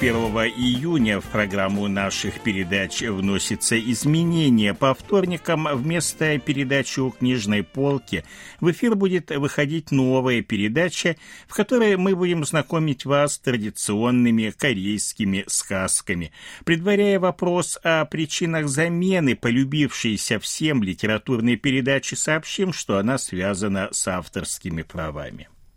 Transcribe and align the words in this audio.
1 0.00 0.14
июня 0.56 1.20
в 1.20 1.26
программу 1.26 1.86
наших 1.86 2.40
передач 2.40 3.02
вносится 3.02 3.78
изменение. 3.78 4.72
По 4.72 4.94
вторникам 4.94 5.68
вместо 5.70 6.38
передачи 6.38 7.00
у 7.00 7.10
книжной 7.10 7.62
полки 7.62 8.24
в 8.60 8.70
эфир 8.70 8.94
будет 8.94 9.28
выходить 9.28 9.90
новая 9.90 10.40
передача, 10.40 11.16
в 11.46 11.54
которой 11.54 11.98
мы 11.98 12.16
будем 12.16 12.46
знакомить 12.46 13.04
вас 13.04 13.34
с 13.34 13.38
традиционными 13.40 14.54
корейскими 14.56 15.44
сказками. 15.48 16.32
Предваряя 16.64 17.20
вопрос 17.20 17.78
о 17.82 18.06
причинах 18.06 18.68
замены 18.68 19.36
полюбившейся 19.36 20.40
всем 20.40 20.82
литературной 20.82 21.56
передачи, 21.56 22.14
сообщим, 22.14 22.72
что 22.72 22.96
она 22.96 23.18
связана 23.18 23.90
с 23.92 24.08
авторскими 24.08 24.80
правами. 24.80 25.50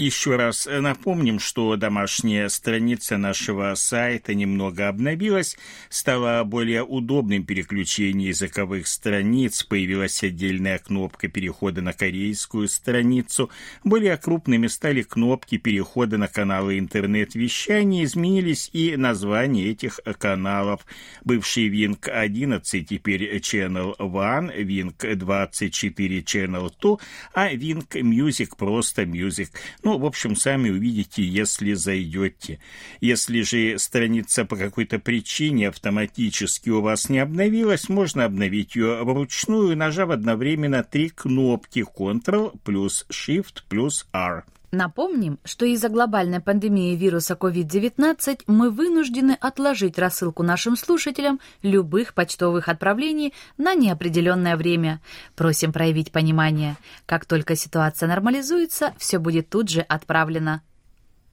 Еще 0.00 0.36
раз 0.36 0.66
напомним, 0.66 1.38
что 1.38 1.76
домашняя 1.76 2.48
страница 2.48 3.18
нашего 3.18 3.74
сайта 3.74 4.34
немного 4.34 4.88
обновилась, 4.88 5.58
стала 5.90 6.42
более 6.42 6.82
удобным 6.82 7.44
переключение 7.44 8.28
языковых 8.28 8.86
страниц, 8.86 9.62
появилась 9.62 10.22
отдельная 10.22 10.78
кнопка 10.78 11.28
перехода 11.28 11.82
на 11.82 11.92
корейскую 11.92 12.68
страницу, 12.68 13.50
более 13.84 14.16
крупными 14.16 14.68
стали 14.68 15.02
кнопки 15.02 15.58
перехода 15.58 16.16
на 16.16 16.28
каналы 16.28 16.78
интернет-вещания, 16.78 18.04
изменились 18.04 18.70
и 18.72 18.96
названия 18.96 19.66
этих 19.66 20.00
каналов. 20.18 20.86
Бывший 21.26 21.68
Wink 21.68 22.08
11 22.08 22.88
теперь 22.88 23.36
Channel 23.36 23.98
One, 23.98 24.64
Wink 24.64 25.14
24 25.14 26.20
Channel 26.20 26.72
2, 26.80 26.98
а 27.34 27.52
Wink 27.52 27.88
Music 28.00 28.56
просто 28.56 29.02
Music. 29.02 29.50
Ну, 29.82 29.89
ну, 29.90 29.98
в 29.98 30.06
общем, 30.06 30.36
сами 30.36 30.70
увидите, 30.70 31.24
если 31.24 31.72
зайдете. 31.72 32.60
Если 33.00 33.40
же 33.40 33.76
страница 33.76 34.44
по 34.44 34.54
какой-то 34.54 35.00
причине 35.00 35.66
автоматически 35.68 36.70
у 36.70 36.80
вас 36.80 37.08
не 37.08 37.18
обновилась, 37.18 37.88
можно 37.88 38.24
обновить 38.24 38.76
ее 38.76 39.02
вручную, 39.02 39.76
нажав 39.76 40.10
одновременно 40.10 40.84
три 40.84 41.08
кнопки 41.08 41.80
Ctrl 41.80 42.56
плюс 42.62 43.04
Shift 43.10 43.64
плюс 43.68 44.06
R. 44.12 44.44
Напомним, 44.72 45.40
что 45.44 45.66
из-за 45.66 45.88
глобальной 45.88 46.40
пандемии 46.40 46.94
вируса 46.94 47.34
COVID-19 47.34 48.42
мы 48.46 48.70
вынуждены 48.70 49.36
отложить 49.40 49.98
рассылку 49.98 50.44
нашим 50.44 50.76
слушателям 50.76 51.40
любых 51.62 52.14
почтовых 52.14 52.68
отправлений 52.68 53.34
на 53.56 53.74
неопределенное 53.74 54.56
время. 54.56 55.00
Просим 55.34 55.72
проявить 55.72 56.12
понимание. 56.12 56.76
Как 57.06 57.26
только 57.26 57.56
ситуация 57.56 58.08
нормализуется, 58.08 58.94
все 58.96 59.18
будет 59.18 59.48
тут 59.48 59.68
же 59.70 59.80
отправлено. 59.80 60.62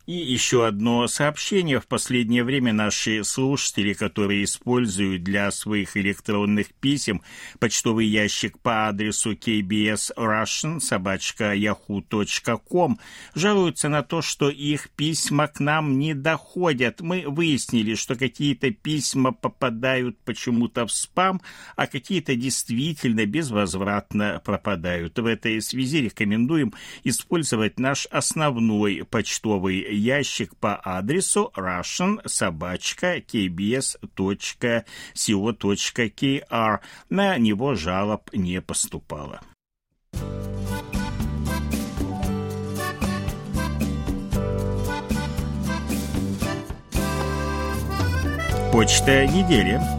И 0.08 0.14
еще 0.14 0.66
одно 0.66 1.06
сообщение. 1.10 1.82
В 1.82 1.88
последнее 1.88 2.46
время 2.46 2.72
наши 2.72 3.26
слушатели, 3.26 3.92
которые 3.92 4.46
используют 4.46 5.24
для 5.24 5.52
своих 5.52 5.98
электронных 5.98 6.74
писем 6.76 7.24
почтовый 7.60 8.08
ящик 8.08 8.58
по 8.60 8.88
адресу 8.88 9.34
kbsrussian 9.34 10.80
собачка 10.80 11.54
yahoo.com, 11.54 13.00
жалуются 13.36 13.90
на 13.90 14.02
то, 14.02 14.22
что 14.22 14.50
их 14.50 14.92
письма 14.92 15.48
к 15.48 15.60
нам 15.60 16.00
не 16.00 16.14
доходят. 16.14 17.02
Мы 17.02 17.26
выяснили, 17.28 17.96
что 17.96 18.16
какие-то 18.16 18.72
письма 18.72 19.34
попадают 19.34 20.18
почему-то 20.24 20.88
в 20.88 20.92
спам, 20.94 21.42
а 21.76 21.86
какие-то 21.86 22.34
действительно 22.38 23.26
безвозвратно 23.26 24.42
пропадают. 24.46 25.20
В 25.20 25.26
этой 25.26 25.62
связи 25.62 26.04
рекомендуем 26.04 26.74
использовать 27.04 27.78
наш 27.78 28.06
основной 28.06 29.04
почтовый 29.04 29.97
ящик 29.98 30.56
по 30.58 30.80
адресу 30.84 31.52
russian 31.56 32.22
собачка 32.28 33.18
kbs.co.kr. 33.18 34.00
На 37.10 37.38
него 37.38 37.76
жалоб 37.76 38.30
не 38.34 38.62
поступало. 38.62 39.42
Почта 48.72 49.26
недели. 49.26 49.97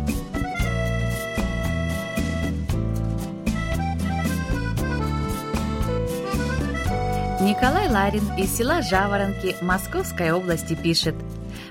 Николай 7.41 7.89
Ларин 7.89 8.35
из 8.37 8.57
села 8.57 8.83
Жаворонки 8.83 9.55
Московской 9.63 10.33
области 10.33 10.75
пишет. 10.75 11.15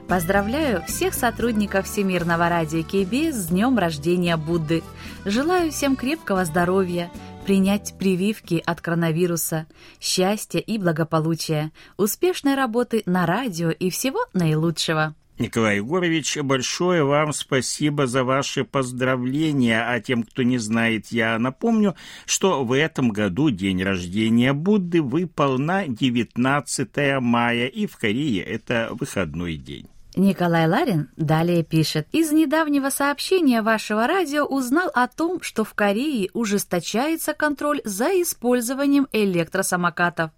Поздравляю 0.07 0.81
всех 0.87 1.13
сотрудников 1.13 1.87
Всемирного 1.87 2.47
радио 2.47 2.83
КБС 2.83 3.35
с 3.35 3.47
днем 3.47 3.77
рождения 3.77 4.37
Будды. 4.37 4.81
Желаю 5.25 5.69
всем 5.71 5.97
крепкого 5.97 6.45
здоровья, 6.45 7.11
принять 7.45 7.95
прививки 7.99 8.63
от 8.65 8.79
коронавируса, 8.79 9.67
счастья 9.99 10.59
и 10.59 10.77
благополучия, 10.77 11.73
успешной 11.97 12.55
работы 12.55 13.03
на 13.05 13.25
радио 13.25 13.69
и 13.69 13.89
всего 13.89 14.21
наилучшего. 14.31 15.15
Николай 15.39 15.77
Егорович, 15.77 16.37
большое 16.37 17.03
вам 17.03 17.31
спасибо 17.31 18.07
за 18.07 18.23
ваши 18.23 18.63
поздравления, 18.63 19.85
а 19.87 19.99
тем, 19.99 20.23
кто 20.23 20.41
не 20.41 20.57
знает, 20.57 21.07
я 21.07 21.37
напомню, 21.37 21.95
что 22.25 22.63
в 22.63 22.71
этом 22.71 23.09
году 23.09 23.51
день 23.51 23.83
рождения 23.83 24.53
Будды 24.53 25.01
выпал 25.01 25.59
на 25.59 25.87
19 25.87 27.21
мая, 27.21 27.67
и 27.67 27.85
в 27.85 27.97
Корее 27.97 28.41
это 28.41 28.89
выходной 28.91 29.57
день. 29.57 29.87
Николай 30.17 30.67
Ларин 30.67 31.09
далее 31.15 31.63
пишет. 31.63 32.07
Из 32.11 32.31
недавнего 32.31 32.89
сообщения 32.89 33.61
вашего 33.61 34.07
радио 34.07 34.45
узнал 34.45 34.89
о 34.95 35.07
том, 35.07 35.41
что 35.41 35.63
в 35.63 35.75
Корее 35.75 36.29
ужесточается 36.33 37.33
контроль 37.33 37.81
за 37.85 38.05
использованием 38.21 39.07
электросамокатов. 39.11 40.31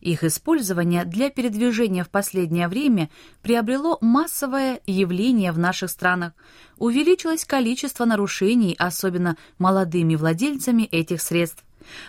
Их 0.00 0.24
использование 0.24 1.04
для 1.04 1.30
передвижения 1.30 2.04
в 2.04 2.10
последнее 2.10 2.68
время 2.68 3.10
приобрело 3.42 3.98
массовое 4.00 4.80
явление 4.86 5.52
в 5.52 5.58
наших 5.58 5.90
странах. 5.90 6.32
Увеличилось 6.78 7.44
количество 7.44 8.04
нарушений, 8.04 8.74
особенно 8.78 9.36
молодыми 9.58 10.14
владельцами 10.14 10.84
этих 10.84 11.22
средств. 11.22 11.64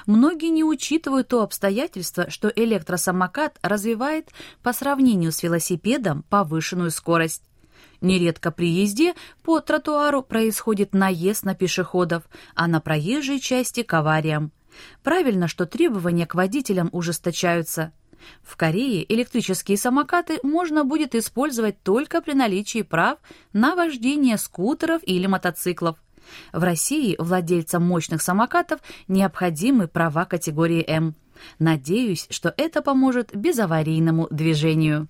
Многие 0.05 0.49
не 0.49 0.63
учитывают 0.63 1.29
то 1.29 1.43
обстоятельство, 1.43 2.29
что 2.29 2.51
электросамокат 2.53 3.57
развивает 3.61 4.29
по 4.63 4.73
сравнению 4.73 5.31
с 5.31 5.43
велосипедом 5.43 6.23
повышенную 6.29 6.91
скорость. 6.91 7.43
Нередко 8.01 8.51
при 8.51 8.67
езде 8.67 9.13
по 9.43 9.59
тротуару 9.59 10.23
происходит 10.23 10.93
наезд 10.93 11.43
на 11.43 11.53
пешеходов, 11.53 12.23
а 12.55 12.67
на 12.67 12.81
проезжей 12.81 13.39
части 13.39 13.83
к 13.83 13.93
авариям. 13.93 14.51
Правильно, 15.03 15.47
что 15.47 15.65
требования 15.65 16.25
к 16.25 16.35
водителям 16.35 16.89
ужесточаются. 16.91 17.91
В 18.43 18.55
Корее 18.55 19.11
электрические 19.11 19.77
самокаты 19.77 20.39
можно 20.43 20.83
будет 20.83 21.15
использовать 21.15 21.81
только 21.81 22.21
при 22.21 22.33
наличии 22.33 22.81
прав 22.81 23.17
на 23.53 23.75
вождение 23.75 24.37
скутеров 24.37 25.01
или 25.03 25.27
мотоциклов. 25.27 25.97
В 26.53 26.63
России 26.63 27.15
владельцам 27.17 27.85
мощных 27.85 28.21
самокатов 28.21 28.79
необходимы 29.07 29.87
права 29.87 30.25
категории 30.25 30.83
М. 30.87 31.15
Надеюсь, 31.59 32.27
что 32.29 32.53
это 32.55 32.81
поможет 32.81 33.35
безаварийному 33.35 34.27
движению. 34.29 35.07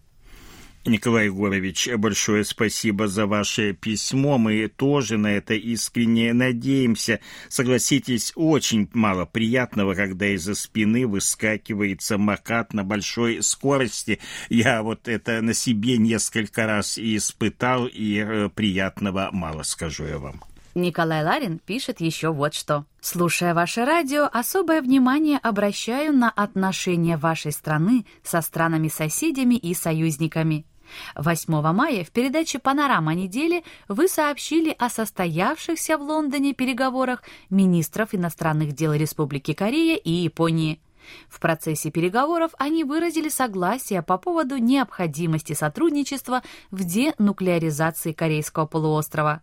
Николай 0.83 1.25
Егорович, 1.25 1.89
большое 1.97 2.43
спасибо 2.43 3.07
за 3.07 3.27
ваше 3.27 3.73
письмо. 3.73 4.39
Мы 4.39 4.67
тоже 4.67 5.17
на 5.17 5.27
это 5.27 5.53
искренне 5.53 6.33
надеемся. 6.33 7.19
Согласитесь, 7.49 8.33
очень 8.35 8.89
мало 8.93 9.25
приятного, 9.25 9.93
когда 9.93 10.27
из-за 10.29 10.55
спины 10.55 11.05
выскакивает 11.05 12.01
самокат 12.01 12.73
на 12.73 12.83
большой 12.83 13.43
скорости. 13.43 14.19
Я 14.49 14.81
вот 14.81 15.07
это 15.07 15.43
на 15.43 15.53
себе 15.53 15.97
несколько 15.97 16.65
раз 16.65 16.97
испытал, 16.97 17.85
и 17.85 18.17
э, 18.17 18.49
приятного 18.49 19.29
мало, 19.31 19.61
скажу 19.61 20.05
я 20.05 20.17
вам. 20.17 20.41
Николай 20.73 21.23
Ларин 21.23 21.59
пишет 21.59 22.01
еще 22.01 22.31
вот 22.31 22.55
что. 22.55 22.85
Слушая 23.01 23.53
ваше 23.53 23.85
радио, 23.85 24.27
особое 24.31 24.81
внимание 24.81 25.37
обращаю 25.37 26.13
на 26.13 26.29
отношения 26.29 27.17
вашей 27.17 27.51
страны 27.51 28.05
со 28.23 28.41
странами-соседями 28.41 29.55
и 29.55 29.73
союзниками. 29.73 30.65
8 31.15 31.73
мая 31.73 32.03
в 32.03 32.11
передаче 32.11 32.59
«Панорама 32.59 33.13
недели» 33.13 33.63
вы 33.87 34.07
сообщили 34.07 34.75
о 34.77 34.89
состоявшихся 34.89 35.97
в 35.97 36.01
Лондоне 36.01 36.53
переговорах 36.53 37.23
министров 37.49 38.13
иностранных 38.13 38.73
дел 38.73 38.93
Республики 38.93 39.53
Корея 39.53 39.97
и 39.97 40.11
Японии. 40.11 40.81
В 41.29 41.39
процессе 41.39 41.91
переговоров 41.91 42.51
они 42.57 42.83
выразили 42.83 43.29
согласие 43.29 44.01
по 44.01 44.17
поводу 44.17 44.57
необходимости 44.57 45.53
сотрудничества 45.53 46.43
в 46.69 46.83
денуклеаризации 46.83 48.13
Корейского 48.13 48.65
полуострова. 48.65 49.41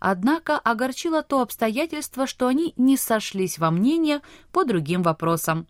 Однако 0.00 0.58
огорчило 0.58 1.22
то 1.22 1.42
обстоятельство, 1.42 2.26
что 2.26 2.46
они 2.46 2.72
не 2.76 2.96
сошлись 2.96 3.58
во 3.58 3.70
мнениях 3.70 4.22
по 4.52 4.64
другим 4.64 5.02
вопросам. 5.02 5.66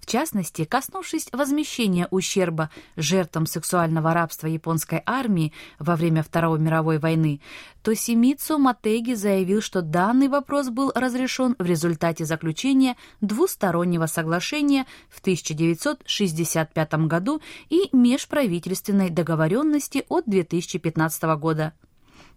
В 0.00 0.06
частности, 0.06 0.64
коснувшись 0.64 1.28
возмещения 1.32 2.08
ущерба 2.10 2.70
жертвам 2.96 3.46
сексуального 3.46 4.14
рабства 4.14 4.46
японской 4.46 5.02
армии 5.06 5.52
во 5.78 5.94
время 5.94 6.22
Второй 6.22 6.58
мировой 6.58 6.98
войны, 6.98 7.40
Тосимицу 7.82 8.58
Матеги 8.58 9.14
заявил, 9.14 9.60
что 9.60 9.82
данный 9.82 10.28
вопрос 10.28 10.70
был 10.70 10.90
разрешен 10.94 11.54
в 11.58 11.64
результате 11.64 12.24
заключения 12.24 12.96
двустороннего 13.20 14.06
соглашения 14.06 14.86
в 15.08 15.20
1965 15.20 16.94
году 17.06 17.40
и 17.68 17.88
межправительственной 17.92 19.10
договоренности 19.10 20.04
от 20.08 20.24
2015 20.26 21.22
года. 21.38 21.74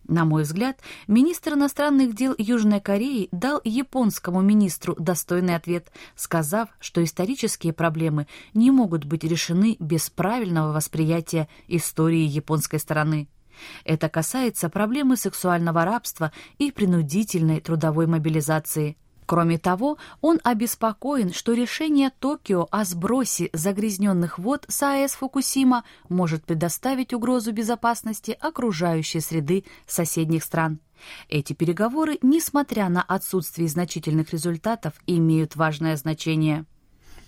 На 0.08 0.26
мой 0.26 0.44
взгляд, 0.44 0.80
министр 1.08 1.54
иностранных 1.54 2.14
дел 2.14 2.36
Южной 2.38 2.82
Кореи 2.82 3.30
дал 3.32 3.62
японскому 3.64 4.42
министру 4.42 4.96
достойный 5.00 5.56
ответ, 5.56 5.92
сказав, 6.16 6.70
что 6.80 7.04
исторические 7.04 7.72
проблемы 7.72 8.28
не 8.54 8.70
могут 8.70 9.06
быть 9.06 9.24
решены 9.24 9.78
без 9.80 10.10
правильного 10.10 10.74
восприятия 10.74 11.48
истории 11.68 12.26
японской 12.26 12.80
стороны. 12.80 13.30
Это 13.86 14.10
касается 14.10 14.68
проблемы 14.68 15.16
сексуального 15.16 15.86
рабства 15.86 16.32
и 16.58 16.72
принудительной 16.72 17.62
трудовой 17.62 18.08
мобилизации– 18.08 18.98
Кроме 19.26 19.58
того, 19.58 19.98
он 20.22 20.40
обеспокоен, 20.44 21.32
что 21.34 21.54
решение 21.54 22.12
Токио 22.20 22.68
о 22.72 22.84
сбросе 22.84 23.50
загрязненных 23.54 24.38
вод 24.38 24.66
с 24.68 24.84
АЭС 24.84 25.14
Фукусима 25.14 25.84
может 26.10 26.46
предоставить 26.46 27.14
угрозу 27.14 27.52
безопасности 27.52 28.38
окружающей 28.40 29.20
среды 29.20 29.64
соседних 29.88 30.44
стран. 30.44 30.80
Эти 31.30 31.54
переговоры, 31.54 32.18
несмотря 32.22 32.90
на 32.90 33.02
отсутствие 33.02 33.68
значительных 33.68 34.32
результатов, 34.32 34.94
имеют 35.06 35.56
важное 35.56 35.96
значение. 35.98 36.66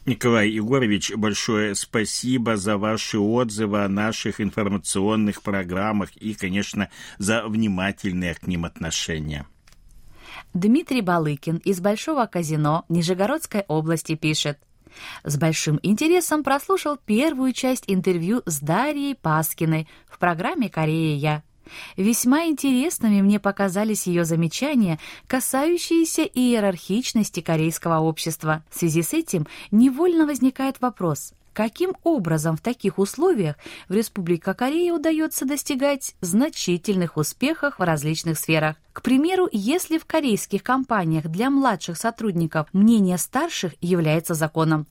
Николай 0.06 0.50
Егорович, 0.50 1.14
большое 1.16 1.74
спасибо 1.74 2.58
за 2.58 2.78
ваши 2.78 3.18
отзывы 3.18 3.84
о 3.84 3.90
наших 3.90 4.40
информационных 4.40 5.42
программах 5.42 6.16
и, 6.18 6.36
конечно, 6.36 6.90
за 7.18 7.48
внимательное 7.48 8.36
к 8.36 8.46
ним 8.46 8.66
отношение. 8.66 9.48
Дмитрий 10.56 11.02
Балыкин 11.02 11.58
из 11.58 11.82
Большого 11.82 12.26
казино 12.28 12.86
Нижегородской 12.88 13.66
области 13.68 14.16
пишет. 14.16 14.58
С 15.26 15.36
большим 15.38 15.82
интересом 15.84 16.44
прослушал 16.44 16.96
первую 16.96 17.52
часть 17.52 17.84
интервью 17.88 18.42
с 18.46 18.62
Дарьей 18.62 19.16
Паскиной 19.16 19.86
в 20.08 20.18
программе 20.18 20.70
«Корея 20.70 21.18
я». 21.18 21.44
Весьма 21.98 22.46
интересными 22.46 23.22
мне 23.22 23.38
показались 23.38 24.08
ее 24.08 24.24
замечания, 24.24 24.98
касающиеся 25.28 26.24
иерархичности 26.24 27.42
корейского 27.42 28.00
общества. 28.00 28.64
В 28.70 28.80
связи 28.80 29.02
с 29.02 29.12
этим 29.12 29.48
невольно 29.72 30.26
возникает 30.26 30.80
вопрос, 30.80 31.34
каким 31.56 31.94
образом 32.04 32.58
в 32.58 32.62
таких 32.62 33.00
условиях 33.00 33.56
в 33.88 33.94
Республике 33.94 34.54
Корея 34.54 34.94
удается 34.94 35.46
достигать 35.46 36.14
значительных 36.20 37.18
успехов 37.18 37.80
в 37.80 37.82
различных 37.82 38.38
сферах. 38.38 38.76
К 38.92 39.02
примеру, 39.02 39.48
если 39.52 39.98
в 39.98 40.06
корейских 40.06 40.62
компаниях 40.62 41.28
для 41.28 41.50
младших 41.50 41.98
сотрудников 41.98 42.68
мнение 42.74 43.18
старших 43.18 43.74
является 43.82 44.36
законом, 44.36 44.86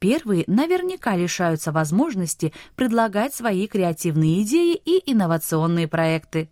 Первые 0.00 0.42
наверняка 0.48 1.14
лишаются 1.14 1.70
возможности 1.70 2.52
предлагать 2.74 3.32
свои 3.32 3.68
креативные 3.68 4.42
идеи 4.42 4.74
и 4.74 5.00
инновационные 5.12 5.86
проекты. 5.86 6.48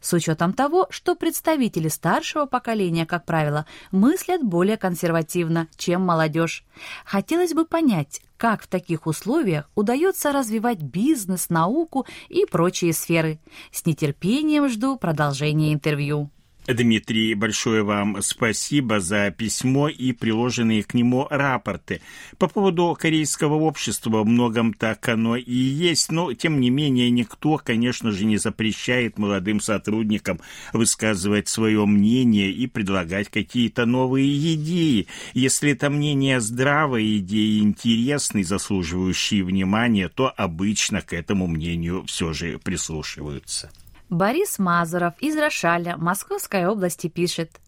С 0.00 0.12
учетом 0.12 0.52
того, 0.52 0.86
что 0.90 1.14
представители 1.14 1.88
старшего 1.88 2.46
поколения, 2.46 3.06
как 3.06 3.24
правило, 3.24 3.66
мыслят 3.90 4.42
более 4.42 4.76
консервативно, 4.76 5.68
чем 5.76 6.02
молодежь. 6.02 6.64
Хотелось 7.04 7.54
бы 7.54 7.64
понять, 7.64 8.20
как 8.36 8.62
в 8.62 8.66
таких 8.66 9.06
условиях 9.06 9.70
удается 9.74 10.32
развивать 10.32 10.82
бизнес, 10.82 11.50
науку 11.50 12.06
и 12.28 12.44
прочие 12.46 12.92
сферы. 12.92 13.40
С 13.72 13.86
нетерпением 13.86 14.68
жду 14.68 14.96
продолжения 14.96 15.72
интервью. 15.72 16.30
Дмитрий, 16.66 17.34
большое 17.34 17.82
вам 17.82 18.22
спасибо 18.22 18.98
за 18.98 19.30
письмо 19.30 19.88
и 19.88 20.12
приложенные 20.12 20.82
к 20.82 20.94
нему 20.94 21.26
рапорты. 21.28 22.00
По 22.38 22.48
поводу 22.48 22.96
корейского 22.98 23.56
общества 23.56 24.08
во 24.10 24.24
многом 24.24 24.72
так 24.72 25.06
оно 25.10 25.36
и 25.36 25.52
есть, 25.52 26.10
но, 26.10 26.32
тем 26.32 26.60
не 26.60 26.70
менее, 26.70 27.10
никто, 27.10 27.58
конечно 27.58 28.12
же, 28.12 28.24
не 28.24 28.38
запрещает 28.38 29.18
молодым 29.18 29.60
сотрудникам 29.60 30.40
высказывать 30.72 31.48
свое 31.48 31.84
мнение 31.84 32.50
и 32.50 32.66
предлагать 32.66 33.28
какие-то 33.28 33.84
новые 33.84 34.54
идеи. 34.54 35.06
Если 35.34 35.72
это 35.72 35.90
мнение 35.90 36.40
здравое, 36.40 37.18
идеи 37.18 37.58
интересные, 37.58 38.44
заслуживающие 38.44 39.44
внимания, 39.44 40.08
то 40.08 40.32
обычно 40.34 41.02
к 41.02 41.12
этому 41.12 41.46
мнению 41.46 42.04
все 42.06 42.32
же 42.32 42.58
прислушиваются. 42.58 43.70
Борис 44.10 44.58
Мазуров 44.58 45.14
из 45.20 45.36
Рошаля, 45.36 45.96
Московской 45.96 46.66
области, 46.66 47.08
пишет. 47.08 47.60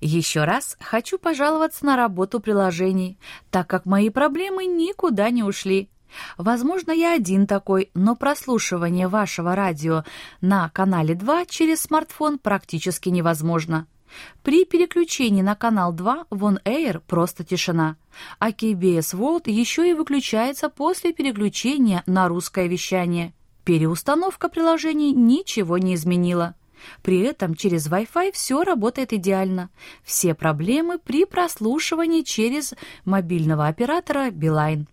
Еще 0.00 0.44
раз 0.44 0.76
хочу 0.80 1.18
пожаловаться 1.18 1.84
на 1.86 1.96
работу 1.96 2.40
приложений, 2.40 3.18
так 3.50 3.66
как 3.68 3.86
мои 3.86 4.10
проблемы 4.10 4.66
никуда 4.66 5.30
не 5.30 5.42
ушли. 5.42 5.88
Возможно, 6.38 6.92
я 6.92 7.14
один 7.14 7.46
такой, 7.46 7.90
но 7.94 8.16
прослушивание 8.16 9.08
вашего 9.08 9.54
радио 9.54 10.04
на 10.40 10.68
канале 10.70 11.14
2 11.14 11.46
через 11.46 11.82
смартфон 11.82 12.38
практически 12.38 13.08
невозможно. 13.08 13.86
При 14.42 14.64
переключении 14.64 15.42
на 15.42 15.56
канал 15.56 15.92
2 15.92 16.26
в 16.30 16.44
On 16.44 16.62
Air 16.64 17.02
просто 17.06 17.44
тишина, 17.44 17.96
а 18.38 18.50
KBS 18.50 19.14
World 19.14 19.50
еще 19.50 19.88
и 19.90 19.94
выключается 19.94 20.68
после 20.68 21.12
переключения 21.12 22.02
на 22.06 22.28
русское 22.28 22.68
вещание. 22.68 23.34
Переустановка 23.66 24.48
приложений 24.48 25.10
ничего 25.10 25.76
не 25.76 25.96
изменила. 25.96 26.54
При 27.02 27.18
этом 27.22 27.56
через 27.56 27.88
Wi-Fi 27.88 28.30
все 28.30 28.62
работает 28.62 29.12
идеально. 29.12 29.70
Все 30.04 30.36
проблемы 30.36 31.00
при 31.00 31.24
прослушивании 31.24 32.22
через 32.22 32.74
мобильного 33.04 33.66
оператора 33.66 34.30
Beeline. 34.30 34.86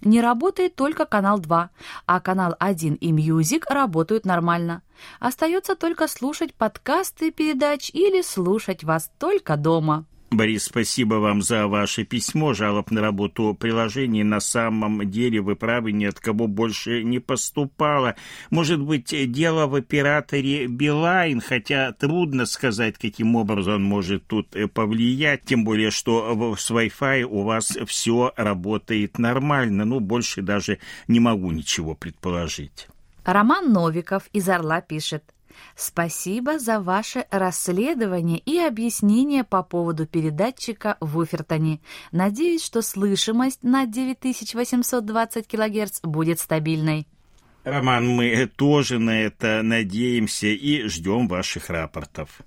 Не 0.00 0.20
работает 0.20 0.74
только 0.74 1.04
канал 1.06 1.38
2, 1.38 1.70
а 2.06 2.20
канал 2.20 2.56
1 2.58 2.94
и 2.94 3.12
Music 3.12 3.62
работают 3.68 4.26
нормально. 4.26 4.82
Остается 5.20 5.76
только 5.76 6.08
слушать 6.08 6.52
подкасты 6.52 7.30
передач 7.30 7.90
или 7.94 8.22
слушать 8.22 8.82
вас 8.82 9.08
только 9.20 9.56
дома. 9.56 10.04
Борис, 10.30 10.64
спасибо 10.64 11.14
вам 11.14 11.40
за 11.40 11.68
ваше 11.68 12.04
письмо. 12.04 12.52
Жалоб 12.52 12.90
на 12.90 13.00
работу 13.00 13.56
приложений 13.58 14.24
на 14.24 14.40
самом 14.40 15.08
деле, 15.08 15.40
вы 15.40 15.54
правы, 15.54 15.92
ни 15.92 16.04
от 16.04 16.18
кого 16.18 16.48
больше 16.48 17.04
не 17.04 17.20
поступало. 17.20 18.16
Может 18.50 18.80
быть, 18.80 19.14
дело 19.30 19.66
в 19.66 19.76
операторе 19.76 20.66
Билайн, 20.66 21.40
хотя 21.40 21.92
трудно 21.92 22.44
сказать, 22.44 22.98
каким 22.98 23.36
образом 23.36 23.74
он 23.74 23.84
может 23.84 24.26
тут 24.26 24.56
э, 24.56 24.66
повлиять. 24.66 25.44
Тем 25.44 25.64
более, 25.64 25.92
что 25.92 26.56
с 26.56 26.70
Wi-Fi 26.70 27.22
у 27.22 27.42
вас 27.42 27.78
все 27.86 28.32
работает 28.36 29.18
нормально. 29.18 29.84
Ну, 29.84 30.00
больше 30.00 30.42
даже 30.42 30.80
не 31.06 31.20
могу 31.20 31.52
ничего 31.52 31.94
предположить. 31.94 32.88
Роман 33.24 33.72
Новиков 33.72 34.24
из 34.32 34.48
«Орла» 34.48 34.80
пишет. 34.80 35.22
Спасибо 35.74 36.58
за 36.58 36.80
ваше 36.80 37.26
расследование 37.30 38.38
и 38.38 38.58
объяснение 38.58 39.44
по 39.44 39.62
поводу 39.62 40.06
передатчика 40.06 40.96
в 41.00 41.18
Уфертоне. 41.18 41.80
Надеюсь, 42.12 42.64
что 42.64 42.82
слышимость 42.82 43.62
на 43.62 43.86
9820 43.86 45.46
кГц 45.46 46.00
будет 46.02 46.40
стабильной. 46.40 47.06
Роман, 47.64 48.06
мы 48.06 48.46
тоже 48.54 48.98
на 48.98 49.22
это 49.22 49.60
надеемся 49.62 50.46
и 50.46 50.84
ждем 50.84 51.26
ваших 51.26 51.68
рапортов. 51.68 52.42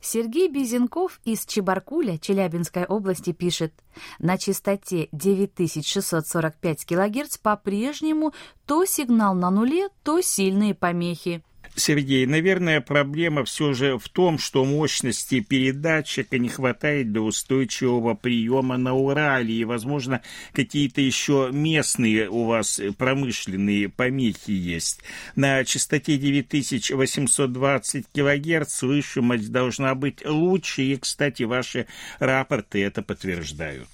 Сергей 0.00 0.48
Безенков 0.48 1.20
из 1.24 1.44
Чебаркуля 1.44 2.18
Челябинской 2.18 2.84
области 2.84 3.32
пишет, 3.32 3.72
на 4.18 4.38
частоте 4.38 5.08
9645 5.12 6.84
кГц 6.86 7.38
по-прежнему 7.38 8.32
то 8.66 8.84
сигнал 8.86 9.34
на 9.34 9.50
нуле, 9.50 9.88
то 10.02 10.20
сильные 10.20 10.74
помехи. 10.74 11.44
Сергей, 11.80 12.26
наверное, 12.26 12.80
проблема 12.80 13.44
все 13.44 13.72
же 13.72 13.98
в 13.98 14.08
том, 14.08 14.38
что 14.38 14.64
мощности 14.64 15.40
передатчика 15.40 16.38
не 16.38 16.48
хватает 16.48 17.10
для 17.10 17.22
устойчивого 17.22 18.14
приема 18.14 18.76
на 18.76 18.94
Урале, 18.94 19.52
и, 19.52 19.64
возможно, 19.64 20.22
какие-то 20.52 21.00
еще 21.00 21.48
местные 21.52 22.30
у 22.30 22.44
вас 22.44 22.80
промышленные 22.96 23.88
помехи 23.88 24.52
есть. 24.52 25.00
На 25.34 25.64
частоте 25.64 26.16
9820 26.18 28.06
кГц 28.14 28.72
слышимость 28.72 29.50
должна 29.50 29.96
быть 29.96 30.24
лучше, 30.24 30.82
и, 30.82 30.96
кстати, 30.96 31.42
ваши 31.42 31.88
рапорты 32.20 32.84
это 32.84 33.02
подтверждают. 33.02 33.88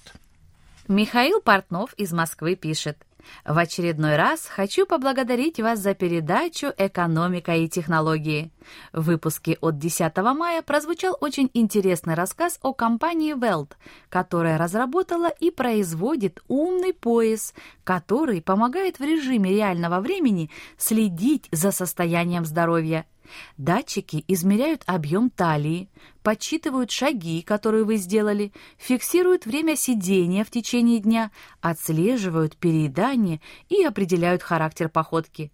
Михаил 0.87 1.41
Портнов 1.41 1.93
из 1.93 2.13
Москвы 2.13 2.55
пишет. 2.55 3.06
В 3.45 3.57
очередной 3.57 4.15
раз 4.15 4.45
хочу 4.45 4.85
поблагодарить 4.85 5.59
вас 5.59 5.79
за 5.79 5.93
передачу 5.93 6.67
«Экономика 6.77 7.55
и 7.55 7.67
технологии». 7.67 8.51
В 8.93 9.03
выпуске 9.03 9.57
от 9.61 9.77
10 9.77 10.15
мая 10.17 10.61
прозвучал 10.61 11.17
очень 11.19 11.49
интересный 11.53 12.13
рассказ 12.13 12.59
о 12.61 12.73
компании 12.73 13.35
Welt, 13.35 13.71
которая 14.09 14.57
разработала 14.57 15.29
и 15.29 15.51
производит 15.51 16.41
умный 16.47 16.93
пояс, 16.93 17.53
который 17.83 18.41
помогает 18.41 18.99
в 18.99 19.03
режиме 19.03 19.51
реального 19.51 19.99
времени 19.99 20.49
следить 20.77 21.47
за 21.51 21.71
состоянием 21.71 22.45
здоровья– 22.45 23.05
Датчики 23.57 24.23
измеряют 24.27 24.83
объем 24.85 25.29
талии, 25.29 25.89
подсчитывают 26.23 26.91
шаги, 26.91 27.41
которые 27.41 27.83
вы 27.83 27.97
сделали, 27.97 28.51
фиксируют 28.77 29.45
время 29.45 29.75
сидения 29.75 30.43
в 30.43 30.51
течение 30.51 30.99
дня, 30.99 31.31
отслеживают 31.61 32.57
переедание 32.57 33.41
и 33.69 33.83
определяют 33.83 34.43
характер 34.43 34.89
походки. 34.89 35.51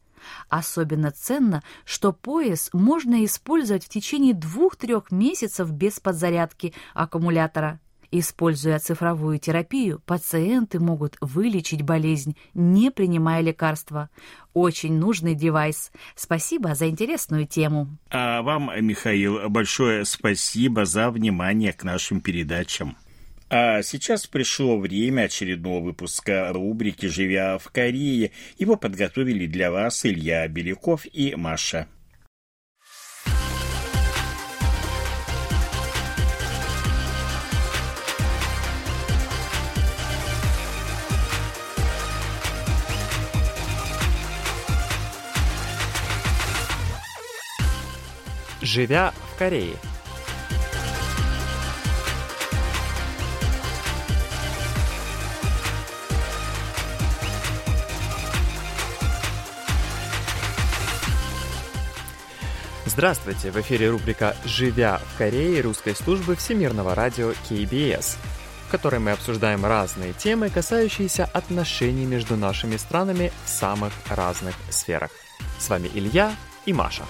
Особенно 0.49 1.11
ценно, 1.11 1.63
что 1.85 2.13
пояс 2.13 2.69
можно 2.73 3.23
использовать 3.25 3.85
в 3.85 3.89
течение 3.89 4.33
двух-трех 4.33 5.11
месяцев 5.11 5.69
без 5.71 5.99
подзарядки 5.99 6.73
аккумулятора. 6.93 7.79
Используя 8.15 8.77
цифровую 8.77 9.39
терапию, 9.39 9.99
пациенты 10.05 10.79
могут 10.79 11.17
вылечить 11.19 11.81
болезнь, 11.81 12.37
не 12.53 12.91
принимая 12.91 13.41
лекарства. 13.41 14.11
Очень 14.53 14.99
нужный 14.99 15.33
девайс. 15.33 15.91
Спасибо 16.15 16.75
за 16.75 16.89
интересную 16.89 17.47
тему. 17.47 17.87
А 18.11 18.43
вам, 18.43 18.69
Михаил, 18.85 19.49
большое 19.49 20.05
спасибо 20.05 20.85
за 20.85 21.09
внимание 21.09 21.73
к 21.73 21.83
нашим 21.83 22.21
передачам. 22.21 22.97
А 23.49 23.81
сейчас 23.81 24.27
пришло 24.27 24.77
время 24.77 25.23
очередного 25.23 25.83
выпуска 25.83 26.53
рубрики 26.53 27.07
«Живя 27.07 27.57
в 27.57 27.71
Корее». 27.71 28.29
Его 28.59 28.75
подготовили 28.75 29.47
для 29.47 29.71
вас 29.71 30.05
Илья 30.05 30.47
Беляков 30.47 31.07
и 31.11 31.33
Маша. 31.35 31.87
Живя 48.73 49.13
в 49.31 49.37
Корее. 49.37 49.75
Здравствуйте! 62.85 63.51
В 63.51 63.57
эфире 63.61 63.89
рубрика 63.89 64.35
«Живя 64.43 64.99
в 64.99 65.17
Корее» 65.17 65.61
русской 65.61 65.95
службы 65.95 66.35
Всемирного 66.35 66.95
радио 66.95 67.31
KBS, 67.49 68.17
в 68.67 68.71
которой 68.71 68.99
мы 68.99 69.11
обсуждаем 69.11 69.65
разные 69.65 70.13
темы, 70.13 70.49
касающиеся 70.49 71.25
отношений 71.25 72.05
между 72.05 72.35
нашими 72.37 72.77
странами 72.77 73.31
в 73.45 73.49
самых 73.49 73.93
разных 74.09 74.55
сферах. 74.69 75.11
С 75.59 75.69
вами 75.69 75.89
Илья 75.93 76.35
и 76.65 76.73
Маша. 76.73 77.03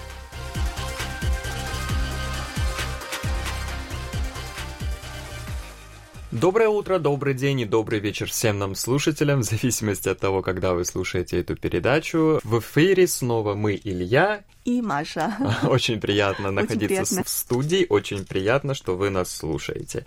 Доброе 6.34 6.68
утро, 6.68 6.98
добрый 6.98 7.32
день 7.32 7.60
и 7.60 7.64
добрый 7.64 8.00
вечер 8.00 8.28
всем 8.28 8.58
нам 8.58 8.74
слушателям, 8.74 9.42
в 9.42 9.44
зависимости 9.44 10.08
от 10.08 10.18
того, 10.18 10.42
когда 10.42 10.74
вы 10.74 10.84
слушаете 10.84 11.38
эту 11.38 11.54
передачу. 11.54 12.40
В 12.42 12.58
эфире 12.58 13.06
снова 13.06 13.54
мы, 13.54 13.80
Илья. 13.84 14.42
И 14.64 14.82
Маша. 14.82 15.36
Очень 15.62 16.00
приятно 16.00 16.50
находиться 16.50 16.86
приятно. 16.86 17.22
в 17.22 17.28
студии, 17.28 17.86
очень 17.88 18.24
приятно, 18.24 18.74
что 18.74 18.96
вы 18.96 19.10
нас 19.10 19.30
слушаете. 19.30 20.06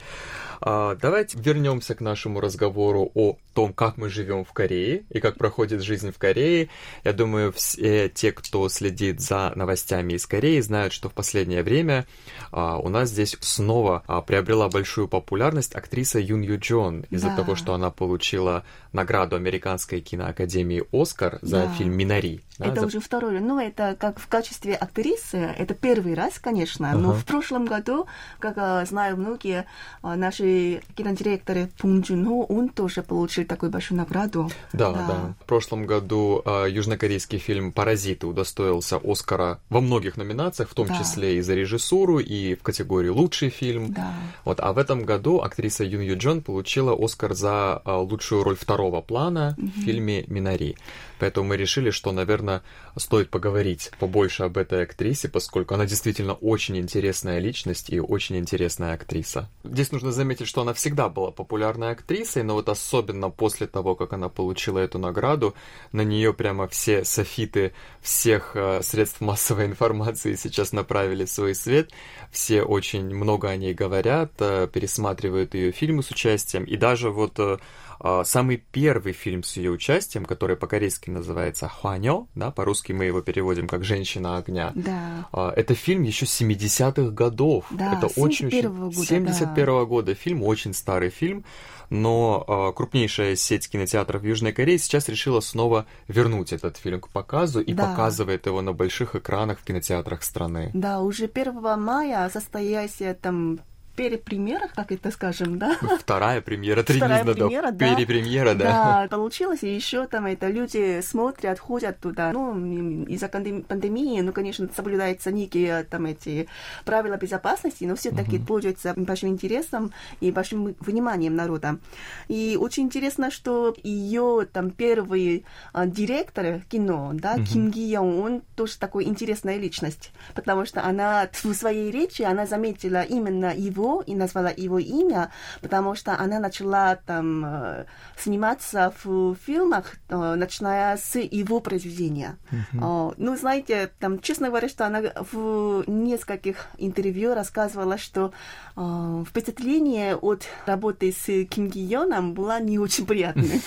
А, 0.62 0.96
давайте 0.96 1.38
вернемся 1.40 1.96
к 1.96 2.02
нашему 2.02 2.40
разговору 2.40 3.12
о 3.14 3.38
том, 3.54 3.74
как 3.74 3.98
мы 3.98 4.10
живем 4.10 4.44
в 4.46 4.54
Корее 4.54 5.04
и 5.10 5.20
как 5.20 5.38
проходит 5.38 5.82
жизнь 5.82 6.12
в 6.12 6.18
Корее. 6.18 6.70
Я 7.04 7.14
думаю, 7.14 7.52
все 7.52 8.10
те, 8.10 8.32
кто 8.32 8.70
следит 8.70 9.20
за 9.20 9.52
новостями 9.56 10.14
из 10.14 10.26
Кореи, 10.26 10.60
знают, 10.60 10.94
что 10.94 11.10
в 11.10 11.14
последнее 11.14 11.64
время 11.64 12.06
а, 12.52 12.78
у 12.78 12.90
нас 12.90 13.10
здесь 13.10 13.36
снова 13.40 14.04
а, 14.08 14.22
приобрела 14.22 14.70
большую 14.70 15.08
популярность 15.08 15.76
актриса 15.76 16.20
Юн 16.20 16.42
Ю 16.42 16.60
Джон 16.60 17.06
из-за 17.10 17.30
да. 17.30 17.38
того, 17.38 17.56
что 17.56 17.74
она 17.74 17.90
получила 17.90 18.64
награду 18.94 19.36
Американской 19.36 20.02
киноакадемии 20.02 20.84
Оскар 20.92 21.40
за 21.42 21.64
да. 21.64 21.74
фильм 21.74 21.94
Минари. 21.94 22.42
Да, 22.60 22.68
это 22.68 22.82
за... 22.82 22.88
уже 22.88 23.00
второй, 23.00 23.40
ну 23.40 23.60
это 23.60 23.96
как 24.00 24.20
в 24.20 24.28
качестве 24.28 24.74
актрисы, 24.76 25.38
это 25.38 25.76
первый 25.76 26.16
раз, 26.16 26.40
конечно, 26.40 26.88
uh-huh. 26.88 26.98
но 26.98 27.14
в 27.14 27.24
прошлом 27.24 27.66
году, 27.66 28.08
как 28.40 28.88
знаю 28.88 29.18
многие 29.18 29.66
наши 30.02 30.47
наши 30.48 30.82
кинодиректоры 30.96 31.70
Пун 31.78 32.02
Джун 32.02 32.28
он 32.28 32.70
тоже 32.70 33.04
получил 33.04 33.46
такую 33.46 33.72
большую 33.72 33.98
награду. 33.98 34.50
Да, 34.74 34.92
да. 34.92 35.06
да. 35.08 35.34
В 35.40 35.46
прошлом 35.46 35.86
году 35.86 36.42
э, 36.46 36.68
южнокорейский 36.70 37.38
фильм 37.38 37.72
«Паразиты» 37.72 38.28
удостоился 38.28 39.00
Оскара 39.04 39.60
во 39.70 39.82
многих 39.82 40.18
номинациях, 40.18 40.70
в 40.70 40.74
том 40.74 40.88
да. 40.88 40.98
числе 40.98 41.38
и 41.38 41.42
за 41.42 41.56
режиссуру, 41.56 42.20
и 42.20 42.56
в 42.56 42.64
категории 42.64 43.10
«Лучший 43.10 43.50
фильм». 43.50 43.94
Да. 43.94 44.14
Вот, 44.46 44.60
а 44.60 44.74
в 44.74 44.78
этом 44.78 45.04
году 45.04 45.42
актриса 45.42 45.84
Юн 45.84 46.02
Ю 46.02 46.18
Джон 46.18 46.42
получила 46.42 46.96
Оскар 46.98 47.34
за 47.34 47.82
э, 47.86 47.92
лучшую 47.92 48.44
роль 48.44 48.58
второго 48.58 49.02
плана 49.02 49.56
угу. 49.58 49.68
в 49.68 49.84
фильме 49.84 50.24
«Минари». 50.28 50.76
Поэтому 51.20 51.50
мы 51.50 51.58
решили, 51.58 51.90
что, 51.90 52.12
наверное, 52.12 52.64
стоит 52.96 53.30
поговорить 53.30 53.92
побольше 54.00 54.44
об 54.44 54.58
этой 54.58 54.84
актрисе, 54.84 55.30
поскольку 55.30 55.74
она 55.74 55.86
действительно 55.86 56.34
очень 56.34 56.78
интересная 56.78 57.40
личность 57.40 57.90
и 57.90 58.00
очень 58.00 58.38
интересная 58.38 58.94
актриса. 58.94 59.50
Здесь 59.64 59.92
нужно 59.92 60.12
заметить, 60.12 60.48
что 60.48 60.62
она 60.62 60.74
всегда 60.74 61.10
была 61.10 61.32
популярной 61.32 61.92
актрисой, 61.92 62.44
но 62.44 62.54
вот 62.54 62.70
особенно 62.70 63.30
после 63.30 63.68
того, 63.68 63.96
как 63.96 64.14
она 64.14 64.30
получила 64.30 64.80
эту 64.80 65.00
награду, 65.00 65.56
на 65.92 66.02
нее 66.02 66.34
прямо 66.34 66.68
все 66.68 67.04
софиты 67.04 67.74
всех 68.08 68.52
э, 68.56 68.82
средств 68.84 69.20
массовой 69.20 69.66
информации 69.66 70.36
сейчас 70.36 70.72
направили 70.72 71.26
свой 71.26 71.54
свет. 71.54 71.92
Все 72.32 72.64
очень 72.64 73.14
много 73.14 73.50
о 73.50 73.58
ней 73.58 73.74
говорят, 73.74 74.32
э, 74.40 74.68
пересматривают 74.72 75.54
ее 75.54 75.74
фильмы 75.74 76.04
с 76.04 76.10
участием, 76.10 76.64
и 76.64 76.78
даже 76.78 77.10
вот 77.10 77.38
э, 77.38 77.58
а, 78.00 78.24
самый 78.24 78.58
первый 78.58 79.14
фильм 79.14 79.44
с 79.44 79.58
ее 79.58 79.72
участием, 79.72 80.26
который 80.26 80.56
по-корейски 80.56 81.10
называется 81.10 81.68
«Хуанё», 81.68 82.28
да, 82.36 82.52
по-русски 82.52 82.92
мы 82.92 83.06
его 83.06 83.22
переводим 83.22 83.68
как 83.68 83.84
«Женщина 83.84 84.38
огня». 84.38 84.72
Да. 84.76 85.28
А, 85.32 85.52
это 85.56 85.74
фильм 85.74 86.04
еще 86.04 86.26
70-х 86.26 87.10
годов. 87.10 87.66
Да, 87.72 87.98
это 87.98 88.08
71 88.10 88.72
-го 88.72 88.78
года. 88.94 89.06
71 89.06 89.66
-го 89.66 89.80
да. 89.80 89.86
года 89.86 90.16
фильм, 90.16 90.44
очень 90.44 90.74
старый 90.74 91.10
фильм 91.10 91.44
но 91.90 92.44
э, 92.48 92.76
крупнейшая 92.76 93.36
сеть 93.36 93.70
кинотеатров 93.70 94.24
Южной 94.24 94.52
Кореи 94.52 94.78
сейчас 94.78 95.10
решила 95.10 95.40
снова 95.40 95.86
вернуть 96.08 96.54
этот 96.54 96.78
фильм 96.78 97.02
к 97.02 97.10
показу 97.10 97.62
и 97.62 97.74
да. 97.74 97.88
показывает 97.88 98.46
его 98.46 98.62
на 98.62 98.74
больших 98.74 99.16
экранах 99.16 99.60
в 99.60 99.64
кинотеатрах 99.64 100.24
страны. 100.24 100.72
Да, 100.74 101.02
уже 101.02 101.26
1 101.26 101.80
мая 101.80 102.30
состоялся 102.30 103.18
там 103.20 103.60
перепремьера, 103.98 104.70
как 104.74 104.92
это 104.92 105.10
скажем, 105.12 105.58
да? 105.58 105.76
Вторая 106.00 106.40
премьера, 106.40 106.84
три 106.84 106.98
Вторая 106.98 107.26
премьера, 107.26 107.72
да. 107.72 107.96
Перепремьера, 107.96 108.54
да. 108.54 108.66
Да, 108.66 109.08
получилось, 109.10 109.64
и 109.64 109.74
еще 109.74 110.06
там 110.06 110.28
это 110.28 110.48
люди 110.50 111.02
смотрят, 111.02 111.60
ходят 111.60 112.00
туда. 112.00 112.32
Ну, 112.32 113.04
из-за 113.06 113.28
пандемии, 113.28 114.22
ну, 114.22 114.32
конечно, 114.32 114.70
соблюдаются 114.74 115.32
некие 115.32 115.84
там 115.84 116.06
эти 116.06 116.48
правила 116.86 117.18
безопасности, 117.18 117.86
но 117.86 117.96
все-таки 117.96 118.38
uh-huh. 118.38 118.46
пользуются 118.46 118.94
большим 118.96 119.30
интересом 119.30 119.92
и 120.22 120.32
большим 120.32 120.76
вниманием 120.80 121.36
народа. 121.36 121.80
И 122.28 122.56
очень 122.60 122.84
интересно, 122.84 123.32
что 123.32 123.76
ее 123.82 124.48
там 124.54 124.70
первый 124.70 125.44
а, 125.74 125.88
директор 125.88 126.62
кино, 126.70 127.12
да, 127.14 127.36
uh-huh. 127.36 127.46
Ким 127.46 127.72
Ги 127.72 127.94
Йон, 127.94 128.20
он 128.20 128.42
тоже 128.56 128.78
такой 128.78 129.06
интересная 129.06 129.58
личность, 129.58 130.12
потому 130.36 130.66
что 130.66 130.84
она 130.84 131.28
в 131.32 131.54
своей 131.56 131.90
речи 131.90 132.22
она 132.22 132.46
заметила 132.46 133.02
именно 133.02 133.56
его 133.56 133.87
и 134.06 134.16
назвала 134.16 134.50
его 134.50 134.80
имя, 134.80 135.32
потому 135.62 135.96
что 135.96 136.18
она 136.20 136.40
начала 136.40 136.96
там 136.96 137.44
э, 137.46 137.86
сниматься 138.18 138.94
в 139.04 139.36
фильмах, 139.36 139.96
э, 140.10 140.36
начиная 140.36 140.98
с 140.98 141.20
его 141.20 141.60
произведения. 141.60 142.38
Uh-huh. 142.52 143.14
Ну, 143.18 143.38
знаете, 143.38 143.92
там, 144.00 144.20
честно 144.20 144.48
говоря, 144.48 144.70
что 144.70 144.86
она 144.86 145.02
в 145.32 145.84
нескольких 145.88 146.68
интервью 146.78 147.34
рассказывала, 147.34 147.98
что 147.98 148.32
э, 148.76 149.24
впечатление 149.28 150.16
от 150.16 150.44
работы 150.66 151.12
с 151.12 151.46
Ким 151.46 151.68
Ги 151.68 151.80
Йоном 151.80 152.34
было 152.34 152.60
не 152.60 152.80
очень 152.80 153.06
приятное. 153.06 153.60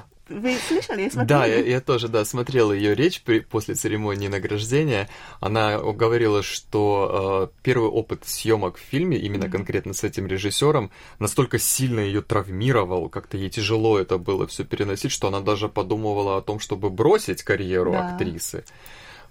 Вы 0.30 0.56
слышали? 0.68 1.10
Я 1.12 1.24
да, 1.24 1.44
я, 1.44 1.58
я 1.58 1.80
тоже, 1.80 2.06
да, 2.06 2.24
смотрел 2.24 2.72
ее 2.72 2.94
речь 2.94 3.20
при, 3.22 3.40
после 3.40 3.74
церемонии 3.74 4.28
награждения. 4.28 5.08
Она 5.40 5.78
говорила, 5.78 6.42
что 6.44 7.50
э, 7.52 7.60
первый 7.62 7.88
опыт 7.88 8.24
съемок 8.24 8.78
в 8.78 8.80
фильме, 8.80 9.18
именно 9.18 9.44
mm-hmm. 9.44 9.50
конкретно 9.50 9.92
с 9.92 10.04
этим 10.04 10.28
режиссером, 10.28 10.92
настолько 11.18 11.58
сильно 11.58 11.98
ее 11.98 12.22
травмировал, 12.22 13.08
как-то 13.08 13.36
ей 13.36 13.50
тяжело 13.50 13.98
это 13.98 14.18
было 14.18 14.46
все 14.46 14.64
переносить, 14.64 15.10
что 15.10 15.26
она 15.28 15.40
даже 15.40 15.68
подумывала 15.68 16.36
о 16.36 16.42
том, 16.42 16.60
чтобы 16.60 16.90
бросить 16.90 17.42
карьеру 17.42 17.92
да. 17.92 18.14
актрисы. 18.14 18.64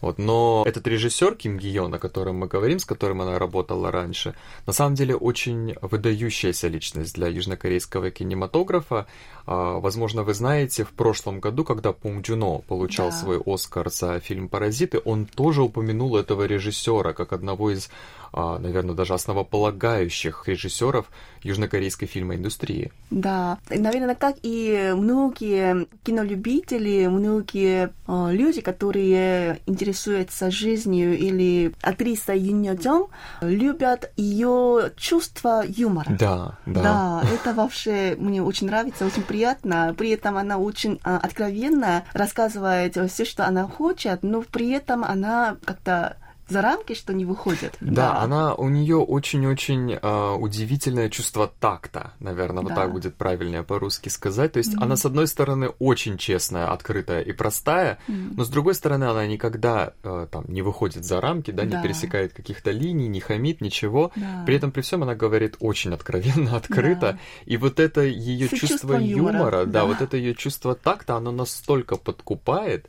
Вот, 0.01 0.17
но 0.17 0.63
этот 0.65 0.87
режиссер 0.87 1.35
Ким 1.35 1.57
Гион, 1.57 1.93
о 1.93 1.99
котором 1.99 2.37
мы 2.37 2.47
говорим, 2.47 2.79
с 2.79 2.85
которым 2.85 3.21
она 3.21 3.37
работала 3.37 3.91
раньше, 3.91 4.33
на 4.65 4.73
самом 4.73 4.95
деле 4.95 5.15
очень 5.15 5.75
выдающаяся 5.81 6.69
личность 6.69 7.15
для 7.15 7.27
южнокорейского 7.27 8.09
кинематографа. 8.11 9.07
А, 9.45 9.79
возможно, 9.79 10.23
вы 10.23 10.33
знаете, 10.33 10.85
в 10.85 10.91
прошлом 10.91 11.39
году, 11.41 11.65
когда 11.65 11.91
Пунг 11.91 12.25
Джуно 12.25 12.59
получал 12.59 13.09
да. 13.09 13.15
свой 13.15 13.41
Оскар 13.45 13.89
за 13.89 14.19
фильм 14.19 14.47
«Паразиты», 14.47 15.01
он 15.03 15.25
тоже 15.25 15.63
упомянул 15.63 16.15
этого 16.15 16.43
режиссера 16.43 17.13
как 17.13 17.33
одного 17.33 17.71
из 17.71 17.89
наверное, 18.33 18.95
даже 18.95 19.13
основополагающих 19.13 20.47
режиссеров 20.47 21.07
южнокорейской 21.43 22.07
фильмоиндустрии. 22.07 22.91
Да, 23.09 23.57
наверное, 23.69 24.15
как 24.15 24.35
и 24.43 24.93
многие 24.95 25.87
кинолюбители, 26.03 27.07
многие 27.07 27.91
э, 28.07 28.31
люди, 28.31 28.61
которые 28.61 29.59
интересуются 29.65 30.51
жизнью 30.51 31.17
или 31.17 31.73
актриса 31.81 32.33
Юн 32.33 32.63
Йо 32.63 33.09
любят 33.41 34.11
ее 34.15 34.91
чувство 34.97 35.63
юмора. 35.65 36.15
Да, 36.19 36.57
да. 36.65 36.81
Да, 36.81 37.23
это 37.33 37.53
вообще 37.53 38.15
мне 38.17 38.43
очень 38.43 38.67
нравится, 38.67 39.05
очень 39.05 39.23
приятно. 39.23 39.95
При 39.97 40.09
этом 40.09 40.37
она 40.37 40.57
очень 40.57 40.99
э, 41.03 41.15
откровенно 41.21 42.03
рассказывает 42.13 42.97
все, 43.09 43.25
что 43.25 43.45
она 43.45 43.67
хочет, 43.67 44.23
но 44.23 44.41
при 44.41 44.69
этом 44.71 45.03
она 45.03 45.57
как-то 45.65 46.17
за 46.49 46.61
рамки, 46.61 46.93
что 46.93 47.13
не 47.13 47.25
выходят. 47.25 47.75
Да, 47.79 48.13
да. 48.13 48.19
она 48.21 48.55
у 48.55 48.69
нее 48.69 48.97
очень-очень 48.97 49.93
э, 50.01 50.35
удивительное 50.35 51.09
чувство 51.09 51.51
такта, 51.59 52.13
наверное, 52.19 52.63
да. 52.63 52.69
вот 52.69 52.75
так 52.75 52.91
будет 52.91 53.15
правильнее 53.15 53.63
по-русски 53.63 54.09
сказать. 54.09 54.53
То 54.53 54.57
есть 54.57 54.75
mm-hmm. 54.75 54.83
она 54.83 54.95
с 54.95 55.05
одной 55.05 55.27
стороны 55.27 55.69
очень 55.79 56.17
честная, 56.17 56.71
открытая 56.71 57.21
и 57.21 57.31
простая, 57.31 57.99
mm-hmm. 58.07 58.33
но 58.35 58.43
с 58.43 58.49
другой 58.49 58.75
стороны 58.75 59.05
она 59.05 59.25
никогда 59.27 59.93
э, 60.03 60.27
там 60.31 60.45
не 60.47 60.61
выходит 60.61 61.05
за 61.05 61.21
рамки, 61.21 61.51
да, 61.51 61.63
да. 61.63 61.77
не 61.77 61.83
пересекает 61.83 62.33
каких-то 62.33 62.71
линий, 62.71 63.07
не 63.07 63.19
хамит, 63.19 63.61
ничего. 63.61 64.11
Да. 64.15 64.43
При 64.45 64.55
этом 64.55 64.71
при 64.71 64.81
всем 64.81 65.03
она 65.03 65.15
говорит 65.15 65.55
очень 65.59 65.93
откровенно, 65.93 66.55
открыто, 66.57 67.13
да. 67.13 67.19
и 67.45 67.57
вот 67.57 67.79
это 67.79 68.01
ее 68.01 68.47
чувство 68.49 68.93
юмора, 68.93 69.37
юмора 69.37 69.65
да, 69.65 69.71
да, 69.71 69.85
вот 69.85 70.01
это 70.01 70.17
ее 70.17 70.35
чувство 70.35 70.75
такта, 70.75 71.15
оно 71.15 71.31
настолько 71.31 71.95
подкупает. 71.95 72.87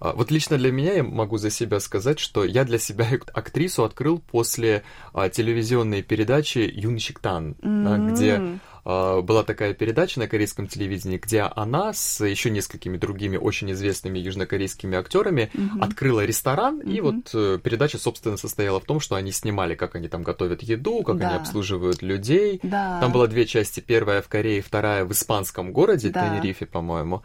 А, 0.00 0.14
вот 0.14 0.30
лично 0.30 0.56
для 0.56 0.72
меня 0.72 0.94
я 0.94 1.02
могу 1.02 1.36
за 1.36 1.50
себя 1.50 1.78
сказать, 1.78 2.18
что 2.18 2.44
я 2.44 2.64
для 2.64 2.78
себя 2.78 3.06
актрису 3.32 3.84
открыл 3.84 4.18
после 4.18 4.82
а, 5.12 5.28
телевизионной 5.28 6.02
передачи 6.02 6.58
Юн 6.58 6.98
Щиктан, 6.98 7.56
mm-hmm. 7.60 8.10
где 8.10 8.60
была 8.82 9.42
такая 9.44 9.74
передача 9.74 10.18
на 10.20 10.26
корейском 10.26 10.66
телевидении, 10.66 11.18
где 11.18 11.42
она 11.42 11.92
с 11.92 12.24
еще 12.24 12.48
несколькими 12.48 12.96
другими 12.96 13.36
очень 13.36 13.70
известными 13.72 14.18
южнокорейскими 14.18 14.96
актерами 14.96 15.50
mm-hmm. 15.52 15.82
открыла 15.82 16.24
ресторан, 16.24 16.80
mm-hmm. 16.80 16.92
и 16.92 17.00
вот 17.02 17.30
э, 17.34 17.58
передача, 17.62 17.98
собственно, 17.98 18.38
состояла 18.38 18.80
в 18.80 18.86
том, 18.86 18.98
что 18.98 19.16
они 19.16 19.32
снимали, 19.32 19.74
как 19.74 19.96
они 19.96 20.08
там 20.08 20.22
готовят 20.22 20.62
еду, 20.62 21.02
как 21.02 21.18
да. 21.18 21.28
они 21.28 21.36
обслуживают 21.36 22.00
людей. 22.00 22.58
Да. 22.62 23.00
Там 23.00 23.12
было 23.12 23.28
две 23.28 23.44
части, 23.44 23.80
первая 23.80 24.22
в 24.22 24.28
Корее, 24.28 24.62
вторая 24.62 25.04
в 25.04 25.12
испанском 25.12 25.72
городе, 25.72 26.08
да. 26.08 26.26
Тенерифе, 26.26 26.64
по-моему. 26.64 27.22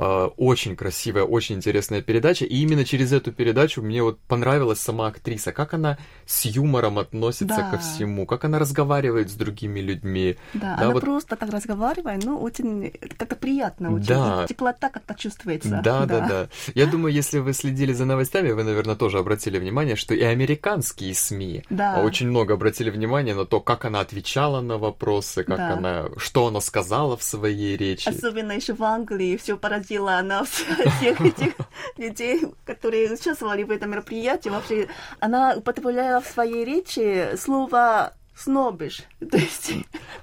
Э, 0.00 0.30
очень 0.36 0.76
красивая, 0.76 1.24
очень 1.24 1.56
интересная 1.56 2.02
передача. 2.02 2.44
И 2.44 2.56
именно 2.58 2.84
через 2.84 3.12
эту 3.12 3.32
передачу 3.32 3.82
мне 3.82 4.00
вот 4.00 4.20
понравилась 4.20 4.78
сама 4.78 5.08
актриса, 5.08 5.50
как 5.50 5.74
она 5.74 5.98
с 6.24 6.44
юмором 6.44 7.00
относится 7.00 7.56
да. 7.56 7.70
ко 7.70 7.78
всему, 7.78 8.24
как 8.24 8.44
она 8.44 8.60
разговаривает 8.60 9.28
с 9.28 9.34
другими 9.34 9.80
людьми. 9.80 10.36
Да, 10.54 10.76
да 10.76 10.84
она 10.84 10.90
вот... 10.92 11.00
просто 11.00 11.34
так 11.34 11.50
разговаривает, 11.50 12.24
ну, 12.24 12.40
очень 12.40 12.92
как-то 13.16 13.34
приятно, 13.34 13.92
очень 13.92 14.06
да. 14.06 14.46
теплота 14.48 14.88
как-то 14.88 15.16
чувствуется. 15.16 15.80
Да, 15.82 16.06
да, 16.06 16.06
да, 16.06 16.28
да. 16.28 16.48
Я 16.76 16.86
думаю, 16.86 17.12
если 17.12 17.40
вы 17.40 17.52
следили 17.52 17.92
за 17.92 18.04
новостями, 18.04 18.52
вы, 18.52 18.62
наверное, 18.62 18.94
тоже 18.94 19.18
обратили 19.18 19.58
внимание, 19.58 19.96
что 19.96 20.14
и 20.14 20.22
американские 20.22 21.12
СМИ 21.12 21.64
да. 21.70 22.02
очень 22.04 22.28
много 22.28 22.54
обратили 22.54 22.90
внимание 22.90 23.34
на 23.34 23.46
то, 23.46 23.58
как 23.58 23.84
она 23.84 23.98
отвечала 23.98 24.60
на 24.60 24.78
вопросы, 24.78 25.42
как 25.42 25.56
да. 25.56 25.72
она, 25.72 26.04
что 26.18 26.46
она 26.46 26.60
сказала 26.60 27.16
в 27.16 27.24
своей 27.24 27.76
речи. 27.76 28.08
Особенно 28.08 28.52
еще 28.52 28.74
в 28.74 28.84
Англии 28.84 29.36
все 29.36 29.56
поразительно 29.56 29.87
поразила 29.88 30.18
она 30.18 30.44
всех 30.98 31.20
этих 31.20 31.54
людей, 31.96 32.42
которые 32.64 33.12
участвовали 33.12 33.62
в 33.62 33.70
этом 33.70 33.90
мероприятии. 33.90 34.48
Вообще, 34.48 34.88
она 35.20 35.54
употребляла 35.56 36.20
в 36.20 36.26
своей 36.26 36.64
речи 36.64 37.36
слово 37.36 38.12
снобиш. 38.36 39.02
То 39.30 39.36
есть 39.36 39.72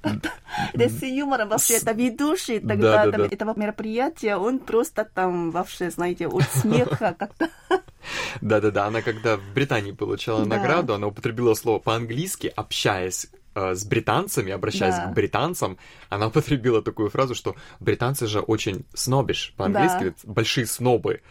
это 0.01 0.89
с 0.89 1.01
юмором 1.03 1.49
вообще 1.49 1.75
это 1.75 1.91
ведущий 1.91 2.59
тогда 2.59 3.05
да, 3.05 3.17
да, 3.17 3.25
этого 3.25 3.53
мероприятия, 3.57 4.37
он 4.37 4.59
просто 4.59 5.03
там 5.03 5.51
вообще, 5.51 5.89
знаете, 5.89 6.27
от 6.27 6.43
смеха 6.43 7.15
как-то. 7.17 7.49
Да-да-да, 8.39 8.85
она 8.85 9.01
когда 9.01 9.35
в 9.35 9.53
Британии 9.53 9.91
получала 9.91 10.45
награду, 10.45 10.93
она 10.93 11.07
употребила 11.07 11.55
слово 11.55 11.79
по-английски, 11.79 12.53
общаясь 12.55 13.27
Э, 13.55 13.73
с 13.73 13.85
британцами, 13.85 14.51
обращаясь 14.51 14.95
да. 14.95 15.07
к 15.07 15.13
британцам, 15.13 15.77
она 16.09 16.27
употребила 16.27 16.81
такую 16.81 17.09
фразу, 17.09 17.35
что 17.35 17.55
британцы 17.79 18.27
же 18.27 18.41
очень 18.41 18.85
снобиш, 18.93 19.53
по-английски 19.55 20.13
да. 20.23 20.33
большие 20.33 20.65
снобы, 20.65 21.21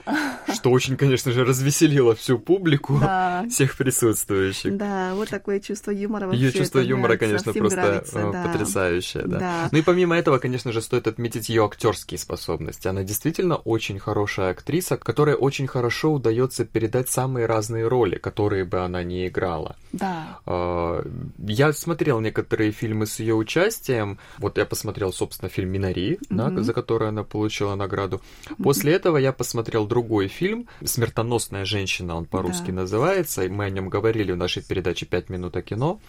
что 0.54 0.70
очень, 0.70 0.96
конечно 0.96 1.32
же, 1.32 1.44
развеселило 1.44 2.14
всю 2.14 2.38
публику, 2.38 2.98
да. 2.98 3.44
всех 3.50 3.76
присутствующих. 3.76 4.74
Да, 4.74 5.14
вот 5.14 5.28
такое 5.28 5.60
чувство 5.60 5.90
юмора 5.90 6.26
вообще. 6.26 6.40
Ее 6.44 6.52
чувство 6.52 6.78
юмора, 6.78 7.18
конечно, 7.18 7.52
просто 7.52 7.76
нравится, 7.76 8.18
э, 8.18 8.32
да. 8.32 8.44
потрясающее, 8.44 9.24
да. 9.26 9.38
да. 9.38 9.68
Ну 9.70 9.78
и 9.78 9.82
помимо 9.82 10.16
этого, 10.16 10.38
конечно 10.38 10.72
же, 10.72 10.80
стоит 10.80 11.06
отметить 11.06 11.50
ее 11.50 11.66
актерские 11.66 12.18
способности. 12.18 12.88
Она 12.88 13.02
действительно 13.02 13.56
очень 13.56 13.98
хорошая 13.98 14.52
актриса, 14.52 14.96
которая 14.96 15.36
очень 15.36 15.66
хорошо 15.66 16.14
удается 16.14 16.64
передать 16.64 17.10
самые 17.10 17.44
разные 17.44 17.86
роли, 17.86 18.16
которые 18.16 18.64
бы 18.64 18.80
она 18.80 19.02
не 19.02 19.28
играла. 19.28 19.76
Да. 19.92 20.38
А, 20.46 21.04
я 21.38 21.72
смотрел 21.74 22.13
посмотрел 22.14 22.20
некоторые 22.20 22.70
фильмы 22.72 23.06
с 23.06 23.20
ее 23.20 23.34
участием. 23.34 24.18
Вот 24.38 24.58
я 24.58 24.64
посмотрел, 24.64 25.12
собственно, 25.12 25.48
фильм 25.48 25.70
Минари, 25.70 26.14
mm-hmm. 26.14 26.50
да, 26.50 26.62
за 26.62 26.72
который 26.72 27.08
она 27.08 27.24
получила 27.24 27.74
награду. 27.74 28.20
После 28.62 28.92
mm-hmm. 28.92 28.96
этого 28.96 29.18
я 29.18 29.32
посмотрел 29.32 29.86
другой 29.86 30.28
фильм 30.28 30.68
«Смертоносная 30.84 31.64
женщина», 31.64 32.14
он 32.16 32.26
по-русски 32.26 32.70
да. 32.70 32.82
называется, 32.82 33.44
и 33.44 33.48
мы 33.48 33.64
о 33.64 33.70
нем 33.70 33.88
говорили 33.88 34.32
в 34.32 34.36
нашей 34.36 34.62
передаче 34.62 35.06
«Пять 35.06 35.30
минут 35.30 35.56
о 35.56 35.62
кино». 35.62 36.00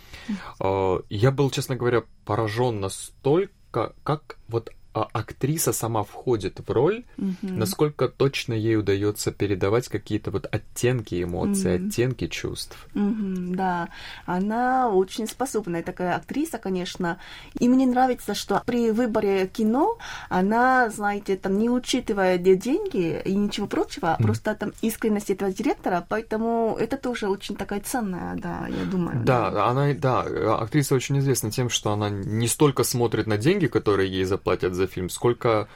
Mm-hmm. 0.60 1.06
Я 1.10 1.32
был, 1.32 1.50
честно 1.50 1.76
говоря, 1.76 2.04
поражен 2.26 2.80
настолько, 2.80 3.94
как 4.04 4.38
вот 4.48 4.72
актриса 5.04 5.74
сама 5.74 6.04
входит 6.04 6.60
в 6.66 6.72
роль, 6.72 7.04
Мгм. 7.18 7.36
насколько 7.42 8.08
точно 8.08 8.54
ей 8.54 8.78
удается 8.78 9.32
передавать 9.32 9.88
какие-то 9.88 10.32
вот 10.32 10.48
оттенки 10.52 11.22
эмоций, 11.22 11.78
Мгм. 11.78 11.88
оттенки 11.88 12.28
чувств. 12.28 12.78
Мгм, 12.94 13.56
да, 13.56 13.90
она 14.26 14.90
очень 14.90 15.28
способная 15.28 15.84
такая 15.84 16.16
актриса, 16.16 16.58
конечно. 16.58 17.18
И 17.60 17.68
мне 17.68 17.86
нравится, 17.86 18.34
что 18.34 18.62
при 18.66 18.92
выборе 18.92 19.48
кино 19.48 19.98
она, 20.30 20.90
знаете, 20.90 21.36
там 21.36 21.58
не 21.58 21.70
учитывая 21.70 22.38
деньги 22.38 23.22
и 23.26 23.36
ничего 23.36 23.68
прочего, 23.68 24.14
а 24.14 24.22
просто 24.22 24.56
там 24.56 24.72
искренность 24.82 25.30
этого 25.30 25.52
директора, 25.52 26.06
поэтому 26.08 26.78
это 26.80 26.98
тоже 26.98 27.28
очень 27.28 27.56
такая 27.56 27.82
ценная, 27.82 28.36
да, 28.36 28.68
я 28.68 28.86
думаю. 28.86 29.22
Да, 29.24 29.70
она, 29.70 29.94
да, 29.94 30.22
актриса 30.60 30.96
очень 30.96 31.20
известна 31.20 31.52
тем, 31.52 31.70
что 31.70 31.92
она 31.92 32.10
не 32.10 32.48
столько 32.48 32.84
смотрит 32.84 33.28
на 33.28 33.38
деньги, 33.38 33.68
которые 33.68 34.10
ей 34.12 34.26
заплатят 34.26 34.74
за 34.74 34.85
фильм, 34.88 35.10
сколько 35.10 35.68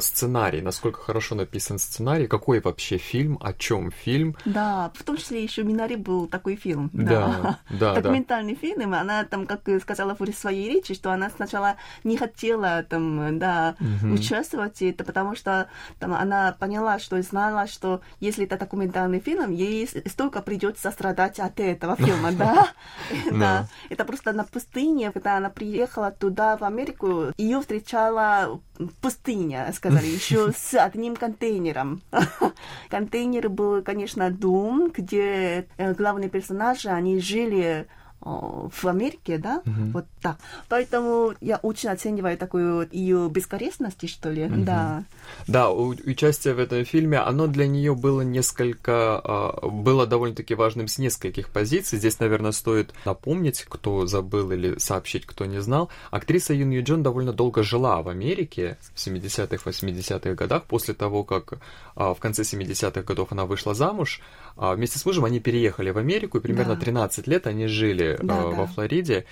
сценарий, 0.00 0.60
насколько 0.60 1.00
хорошо 1.00 1.34
написан 1.34 1.78
сценарий, 1.78 2.26
какой 2.26 2.60
вообще 2.60 2.98
фильм, 2.98 3.38
о 3.40 3.52
чем 3.52 3.90
фильм. 3.90 4.36
Да, 4.44 4.92
в 4.94 5.02
том 5.02 5.16
числе 5.16 5.42
еще 5.42 5.62
Минари 5.62 5.96
был 5.96 6.26
такой 6.26 6.56
фильм. 6.56 6.90
Да, 6.92 7.58
да, 7.70 7.94
да. 7.94 7.94
Документальный 8.00 8.54
фильм. 8.54 8.94
Она 8.94 9.24
там, 9.24 9.46
как 9.46 9.60
сказала 9.80 10.14
в 10.18 10.32
своей 10.32 10.68
речи, 10.68 10.94
что 10.94 11.10
она 11.12 11.30
сначала 11.30 11.76
не 12.04 12.16
хотела 12.16 12.82
там, 12.82 13.38
да, 13.38 13.76
Мгм. 13.78 14.14
участвовать 14.14 14.82
это, 14.82 15.04
потому 15.04 15.34
что 15.34 15.68
там 15.98 16.14
она 16.14 16.52
поняла, 16.58 16.98
что 16.98 17.20
знала, 17.22 17.66
что 17.66 18.00
если 18.20 18.44
это 18.44 18.56
документальный 18.56 19.20
фильм, 19.20 19.50
ей 19.50 19.88
столько 20.06 20.42
придется 20.42 20.90
страдать 20.90 21.38
от 21.40 21.58
этого 21.60 21.96
фильма, 21.96 22.32
да. 22.32 22.68
Да. 23.30 23.38
Да. 23.38 23.68
Это 23.90 24.04
просто 24.04 24.32
на 24.32 24.44
пустыне, 24.44 25.10
когда 25.12 25.36
она 25.36 25.50
приехала 25.50 26.10
туда, 26.10 26.56
в 26.56 26.64
Америку, 26.64 27.32
ее 27.36 27.60
встречала 27.60 28.60
пустыня, 29.00 29.61
сказали, 29.72 30.06
еще 30.20 30.52
с 30.52 30.74
одним 30.74 31.16
контейнером. 31.16 32.02
Контейнер 32.90 33.48
был, 33.48 33.82
конечно, 33.82 34.30
дом, 34.30 34.90
где 34.90 35.68
э, 35.76 35.94
главные 35.94 36.28
персонажи, 36.28 36.88
они 36.88 37.20
жили 37.20 37.86
в 38.24 38.86
Америке, 38.86 39.38
да, 39.38 39.62
Мгм. 39.64 39.92
вот 39.92 40.04
так. 40.20 40.36
Поэтому 40.68 41.34
я 41.40 41.56
очень 41.56 41.88
оцениваю 41.90 42.38
такую 42.38 42.88
ее 42.92 43.28
бескорыстность, 43.28 44.08
что 44.08 44.30
ли, 44.30 44.44
Мгм. 44.44 44.64
да. 44.64 45.04
Да, 45.46 45.70
участие 45.70 46.54
в 46.54 46.58
этом 46.58 46.84
фильме, 46.84 47.18
оно 47.18 47.46
для 47.46 47.66
нее 47.66 47.94
было 47.94 48.20
несколько, 48.22 49.20
а, 49.24 49.68
было 49.68 50.06
довольно-таки 50.06 50.54
важным 50.54 50.88
с 50.88 50.98
нескольких 50.98 51.48
позиций. 51.48 51.98
Здесь, 51.98 52.20
наверное, 52.20 52.52
стоит 52.52 52.92
напомнить, 53.04 53.64
кто 53.68 54.06
забыл 54.06 54.52
или 54.52 54.78
сообщить, 54.78 55.26
кто 55.26 55.44
не 55.46 55.60
знал. 55.60 55.90
Актриса 56.10 56.54
Юн 56.54 56.70
Ю 56.70 56.82
Джон 56.84 57.02
довольно 57.02 57.32
долго 57.32 57.62
жила 57.62 58.02
в 58.02 58.08
Америке 58.08 58.76
в 58.94 58.98
70-х, 58.98 59.68
80-х 59.68 60.34
годах. 60.34 60.64
После 60.64 60.94
того, 60.94 61.24
как 61.24 61.54
а, 61.96 62.14
в 62.14 62.18
конце 62.20 62.42
70-х 62.42 63.02
годов 63.02 63.32
она 63.32 63.44
вышла 63.46 63.74
замуж, 63.74 64.20
а, 64.56 64.74
вместе 64.74 64.98
с 64.98 65.06
мужем 65.06 65.24
они 65.24 65.40
переехали 65.40 65.90
в 65.90 65.98
Америку, 65.98 66.38
и 66.38 66.40
примерно 66.40 66.74
Да. 66.74 66.80
13 66.80 67.26
лет 67.26 67.46
они 67.46 67.66
жили 67.66 68.11
Да, 68.22 68.40
а, 68.40 68.50
да. 68.50 68.56
во 68.56 68.66
Флориде. 68.66 69.24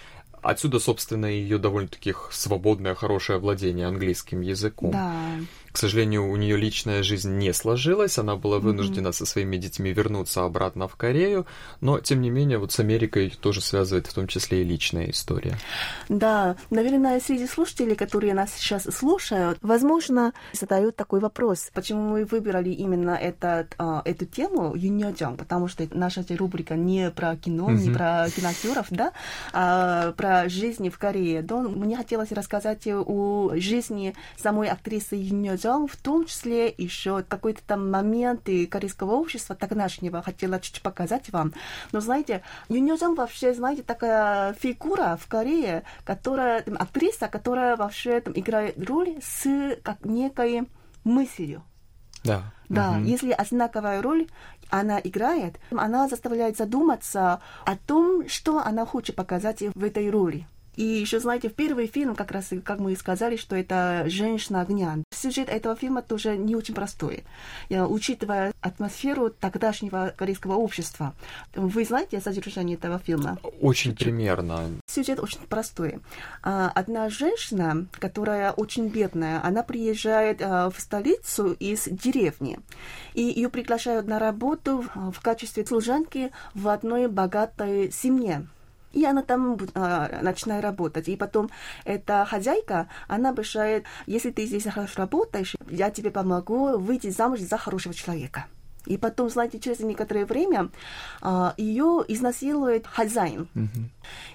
Отсюда, 0.42 0.78
собственно, 0.78 1.26
ее 1.26 1.58
довольно-таки 1.58 2.14
свободное, 2.30 2.94
хорошее 2.94 3.38
владение 3.38 3.86
английским 3.86 4.40
языком. 4.40 4.90
Да. 4.92 5.12
К 5.72 5.78
сожалению, 5.78 6.28
у 6.28 6.36
нее 6.36 6.56
личная 6.56 7.02
жизнь 7.02 7.36
не 7.36 7.52
сложилась, 7.52 8.18
она 8.18 8.36
была 8.36 8.58
вынуждена 8.58 9.12
со 9.12 9.24
своими 9.24 9.56
детьми 9.56 9.92
вернуться 9.92 10.44
обратно 10.44 10.88
в 10.88 10.96
Корею, 10.96 11.46
но, 11.80 12.00
тем 12.00 12.20
не 12.20 12.30
менее, 12.30 12.58
вот 12.58 12.72
с 12.72 12.80
Америкой 12.80 13.30
тоже 13.40 13.60
связывает 13.60 14.06
в 14.06 14.12
том 14.12 14.26
числе 14.26 14.62
и 14.62 14.64
личная 14.64 15.10
история. 15.10 15.56
Да, 16.08 16.56
наверное, 16.70 17.20
среди 17.20 17.46
слушателей, 17.46 17.94
которые 17.94 18.34
нас 18.34 18.52
сейчас 18.56 18.82
слушают, 18.84 19.58
возможно, 19.62 20.32
задают 20.52 20.96
такой 20.96 21.20
вопрос, 21.20 21.70
почему 21.72 22.02
мы 22.02 22.24
выбрали 22.24 22.70
именно 22.70 23.10
этот, 23.10 23.74
а, 23.78 24.02
эту 24.04 24.26
тему 24.26 24.74
Юньёджон, 24.74 25.36
потому 25.36 25.68
что 25.68 25.86
наша 25.92 26.24
рубрика 26.30 26.74
не 26.74 27.10
про 27.10 27.36
кино, 27.36 27.70
не 27.70 27.86
Мгм. 27.90 27.94
про 27.94 28.26
киноактеров, 28.34 28.86
да, 28.90 29.12
а 29.52 30.12
про 30.12 30.48
жизнь 30.48 30.90
в 30.90 30.98
Корее. 30.98 31.42
Да, 31.42 31.60
мне 31.60 31.96
хотелось 31.96 32.32
рассказать 32.32 32.86
о 32.86 33.52
жизни 33.54 34.14
самой 34.36 34.68
актрисы 34.68 35.16
Юньёджон, 35.60 35.86
в 35.86 35.96
том 35.96 36.24
числе 36.24 36.68
еще 36.76 37.22
какой-то 37.22 37.60
там 37.66 37.90
момент 37.90 38.48
и 38.48 38.66
корейского 38.66 39.12
общества 39.12 39.54
тогдашнего 39.54 40.22
хотела 40.22 40.58
чуть 40.60 40.82
показать 40.82 41.30
вам. 41.30 41.52
Но 41.92 42.00
знаете, 42.00 42.42
Юньёджон 42.68 43.14
вообще, 43.14 43.52
знаете, 43.54 43.82
такая 43.82 44.54
фигура 44.54 45.18
в 45.20 45.26
Корее, 45.28 45.82
которая, 46.04 46.62
там, 46.62 46.76
актриса, 46.78 47.28
которая 47.28 47.76
вообще 47.76 48.20
там, 48.20 48.32
играет 48.36 48.76
роль 48.88 49.18
с 49.22 49.76
как 49.82 50.04
некой 50.04 50.68
мыслью. 51.04 51.62
Да. 52.24 52.42
Да, 52.68 52.92
Мгм. 52.92 53.04
если 53.04 53.32
одинаковая 53.32 54.00
роль 54.00 54.28
она 54.70 55.00
играет, 55.02 55.58
она 55.76 56.08
заставляет 56.08 56.56
задуматься 56.56 57.40
о 57.66 57.76
том, 57.76 58.28
что 58.28 58.60
она 58.60 58.86
хочет 58.86 59.16
показать 59.16 59.62
в 59.74 59.84
этой 59.84 60.08
роли. 60.10 60.46
И 60.80 60.82
еще, 60.82 61.20
знаете, 61.20 61.50
в 61.50 61.52
первый 61.52 61.88
фильм, 61.88 62.14
как 62.14 62.30
раз, 62.30 62.48
как 62.64 62.78
мы 62.78 62.92
и 62.92 62.96
сказали, 62.96 63.36
что 63.36 63.54
это 63.54 64.04
«Женщина 64.06 64.62
огня». 64.62 64.96
Сюжет 65.14 65.50
этого 65.50 65.76
фильма 65.76 66.00
тоже 66.00 66.38
не 66.38 66.56
очень 66.56 66.72
простой, 66.72 67.24
Я, 67.68 67.86
учитывая 67.86 68.54
атмосферу 68.62 69.28
тогдашнего 69.28 70.14
корейского 70.16 70.54
общества. 70.54 71.12
Вы 71.54 71.84
знаете 71.84 72.18
содержание 72.22 72.78
этого 72.78 72.98
фильма? 72.98 73.36
Очень 73.60 73.94
примерно. 73.94 74.70
Сюжет 74.86 75.20
очень 75.20 75.40
простой. 75.50 75.98
А, 76.42 76.72
Одна 76.74 77.10
женщина, 77.10 77.84
которая 77.98 78.52
очень 78.52 78.88
бедная, 78.88 79.44
она 79.44 79.62
приезжает 79.62 80.40
а, 80.40 80.70
в 80.70 80.80
столицу 80.80 81.52
из 81.60 81.88
деревни, 81.90 82.58
и 83.12 83.20
ее 83.20 83.50
приглашают 83.50 84.06
на 84.06 84.18
работу 84.18 84.86
а, 84.94 85.10
в 85.10 85.20
качестве 85.20 85.66
служанки 85.66 86.32
в 86.54 86.68
одной 86.68 87.06
богатой 87.06 87.92
семье. 87.92 88.46
И 88.92 89.04
она 89.04 89.22
там 89.22 89.58
а, 89.74 90.20
начинает 90.22 90.64
работать. 90.64 91.08
И 91.08 91.16
потом 91.16 91.50
эта 91.84 92.24
хозяйка, 92.24 92.88
она 93.08 93.30
обещает, 93.30 93.84
если 94.06 94.30
ты 94.30 94.46
здесь 94.46 94.64
хорошо 94.64 95.02
работаешь, 95.02 95.56
я 95.68 95.90
тебе 95.90 96.10
помогу 96.10 96.78
выйти 96.78 97.10
замуж 97.10 97.40
за 97.40 97.56
хорошего 97.56 97.94
человека. 97.94 98.46
И 98.86 98.96
потом, 98.96 99.28
знаете, 99.28 99.60
через 99.60 99.80
некоторое 99.80 100.24
время 100.24 100.70
а, 101.20 101.54
ее 101.56 102.02
изнасилует 102.08 102.86
хозяин. 102.86 103.48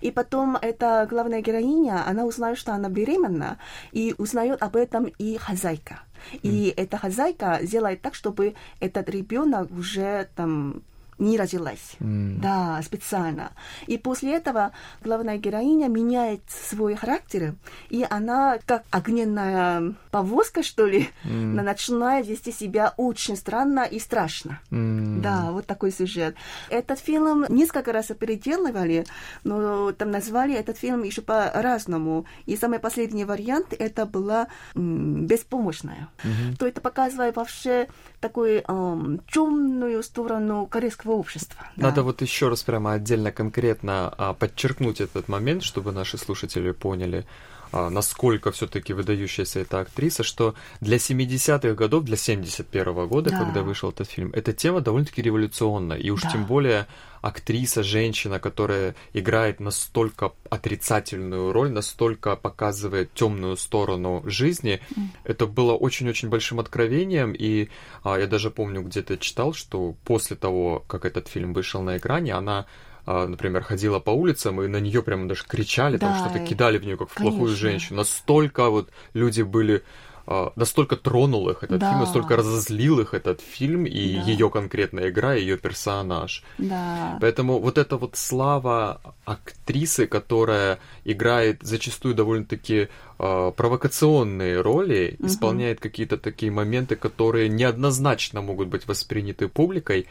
И 0.01 0.11
потом 0.11 0.55
эта 0.55 1.07
главная 1.09 1.41
героиня, 1.41 2.07
она 2.07 2.25
узнает, 2.25 2.57
что 2.57 2.73
она 2.73 2.89
беременна, 2.89 3.57
и 3.91 4.13
узнает 4.17 4.61
об 4.61 4.75
этом 4.75 5.05
и 5.05 5.37
хозяйка. 5.37 6.01
И 6.43 6.73
эта 6.75 6.97
хозяйка 6.97 7.59
делает 7.63 8.01
так, 8.01 8.15
чтобы 8.15 8.55
этот 8.79 9.09
ребенок 9.09 9.71
уже 9.71 10.27
там 10.35 10.83
не 11.17 11.37
родилась. 11.37 11.95
М. 11.99 12.39
Да, 12.39 12.81
специально. 12.83 13.51
И 13.87 13.97
после 13.97 14.35
этого 14.35 14.71
главная 15.01 15.37
героиня 15.37 15.87
меняет 15.87 16.41
свой 16.49 16.95
характер, 16.95 17.55
и 17.89 18.05
она 18.09 18.59
как 18.65 18.83
огненная 18.91 19.93
повозка, 20.11 20.63
что 20.63 20.85
ли, 20.85 21.09
она 21.23 21.63
начинает 21.63 22.27
вести 22.27 22.51
себя 22.51 22.93
очень 22.97 23.35
странно 23.37 23.83
и 23.83 23.99
страшно. 23.99 24.59
М. 24.71 25.21
Да, 25.21 25.51
вот 25.51 25.65
такой 25.65 25.91
сюжет. 25.91 26.35
Этот 26.69 26.99
фильм 26.99 27.45
несколько 27.49 27.91
раз 27.91 28.07
переделывали, 28.07 29.05
но 29.43 29.91
там 29.91 30.11
назвали 30.11 30.53
этот 30.53 30.77
фильм 30.77 31.03
еще 31.03 31.21
по-разному. 31.21 32.25
И 32.45 32.57
самый 32.57 32.79
последний 32.79 33.25
вариант 33.25 33.73
это 33.77 34.05
была 34.05 34.47
беспомощная. 34.75 36.09
Мгм. 36.23 36.55
То 36.57 36.67
это 36.67 36.81
показывает 36.81 37.35
вообще 37.35 37.87
такую 38.19 38.63
эм, 38.67 39.21
темную 39.31 40.03
сторону 40.03 40.67
корейского 40.67 41.04
общества. 41.11 41.67
да. 41.75 41.87
Надо 41.87 42.03
вот 42.03 42.21
еще 42.21 42.49
раз 42.49 42.63
прямо 42.63 42.93
отдельно 42.93 43.31
конкретно 43.31 44.13
а, 44.17 44.33
подчеркнуть 44.33 45.01
этот 45.01 45.27
момент, 45.27 45.63
чтобы 45.63 45.91
наши 45.91 46.17
слушатели 46.17 46.71
поняли, 46.71 47.25
насколько 47.89 48.51
все-таки 48.51 48.93
выдающаяся 48.93 49.59
эта 49.59 49.79
актриса, 49.81 50.23
что 50.23 50.55
для 50.81 50.97
70-х 50.97 51.73
годов, 51.73 52.03
для 52.03 52.15
71-го 52.15 53.07
года, 53.07 53.29
Да. 53.31 53.37
когда 53.39 53.61
вышел 53.61 53.89
этот 53.89 54.09
фильм, 54.09 54.31
эта 54.33 54.53
тема 54.53 54.81
довольно-таки 54.81 55.21
революционная. 55.21 55.97
И 55.97 56.09
уж 56.09 56.21
Да. 56.21 56.31
тем 56.31 56.45
более 56.45 56.87
актриса, 57.21 57.81
женщина, 57.83 58.39
которая 58.39 58.95
играет 59.13 59.59
настолько 59.59 60.31
отрицательную 60.49 61.51
роль, 61.51 61.71
настолько 61.71 62.35
показывает 62.35 63.13
темную 63.13 63.57
сторону 63.57 64.21
жизни, 64.25 64.79
это 65.23 65.47
было 65.47 65.73
очень-очень 65.73 66.29
большим 66.29 66.59
откровением. 66.59 67.33
И 67.33 67.69
а, 68.03 68.17
я 68.19 68.27
даже 68.27 68.51
помню, 68.51 68.81
где-то 68.83 69.17
читал, 69.17 69.53
что 69.53 69.95
после 70.03 70.35
того, 70.35 70.83
как 70.87 71.03
этот 71.05 71.27
фильм 71.27 71.53
вышел 71.53 71.81
на 71.81 71.97
экране, 71.97 72.33
она 72.33 72.59
а, 72.59 72.65
например, 73.05 73.61
ходила 73.63 73.99
по 73.99 74.11
улицам, 74.11 74.61
и 74.61 74.67
на 74.67 74.77
нее 74.79 75.01
прямо 75.01 75.27
даже 75.27 75.43
кричали, 75.45 75.97
там 75.97 76.13
Да, 76.13 76.19
что-то 76.25 76.39
и- 76.43 76.47
кидали 76.47 76.77
в 76.77 76.85
нее 76.85 76.97
как 76.97 77.09
в 77.09 77.13
плохую 77.15 77.45
конечно. 77.45 77.57
женщину. 77.69 77.97
Настолько 77.97 78.69
вот 78.69 78.89
люди 79.13 79.41
были 79.43 79.83
а, 80.27 80.51
настолько 80.55 80.95
тронул 80.95 81.47
их 81.51 81.61
этот 81.61 81.77
Да. 81.77 81.89
фильм, 81.91 81.99
настолько 81.99 82.35
разозлил 82.35 82.99
их 82.99 83.13
этот 83.13 83.41
фильм 83.41 83.85
и 83.85 84.15
Да. 84.15 84.21
ее 84.23 84.49
конкретная 84.49 85.09
игра, 85.11 85.35
и 85.35 85.41
ее 85.41 85.55
персонаж. 85.55 86.43
Да. 86.57 87.19
Поэтому 87.21 87.59
вот 87.59 87.77
эта 87.77 87.95
вот 87.97 88.15
слава 88.15 89.01
актрисы, 89.25 90.07
которая 90.07 90.79
играет 91.03 91.59
зачастую 91.61 92.15
довольно-таки 92.15 92.87
э, 93.19 93.51
провокационные 93.55 94.61
роли, 94.61 95.15
Мгм. 95.19 95.27
исполняет 95.27 95.79
какие-то 95.79 96.17
такие 96.17 96.51
моменты, 96.51 96.95
которые 96.95 97.47
неоднозначно 97.47 98.41
могут 98.41 98.67
быть 98.67 98.87
восприняты 98.87 99.47
публикой. 99.47 100.07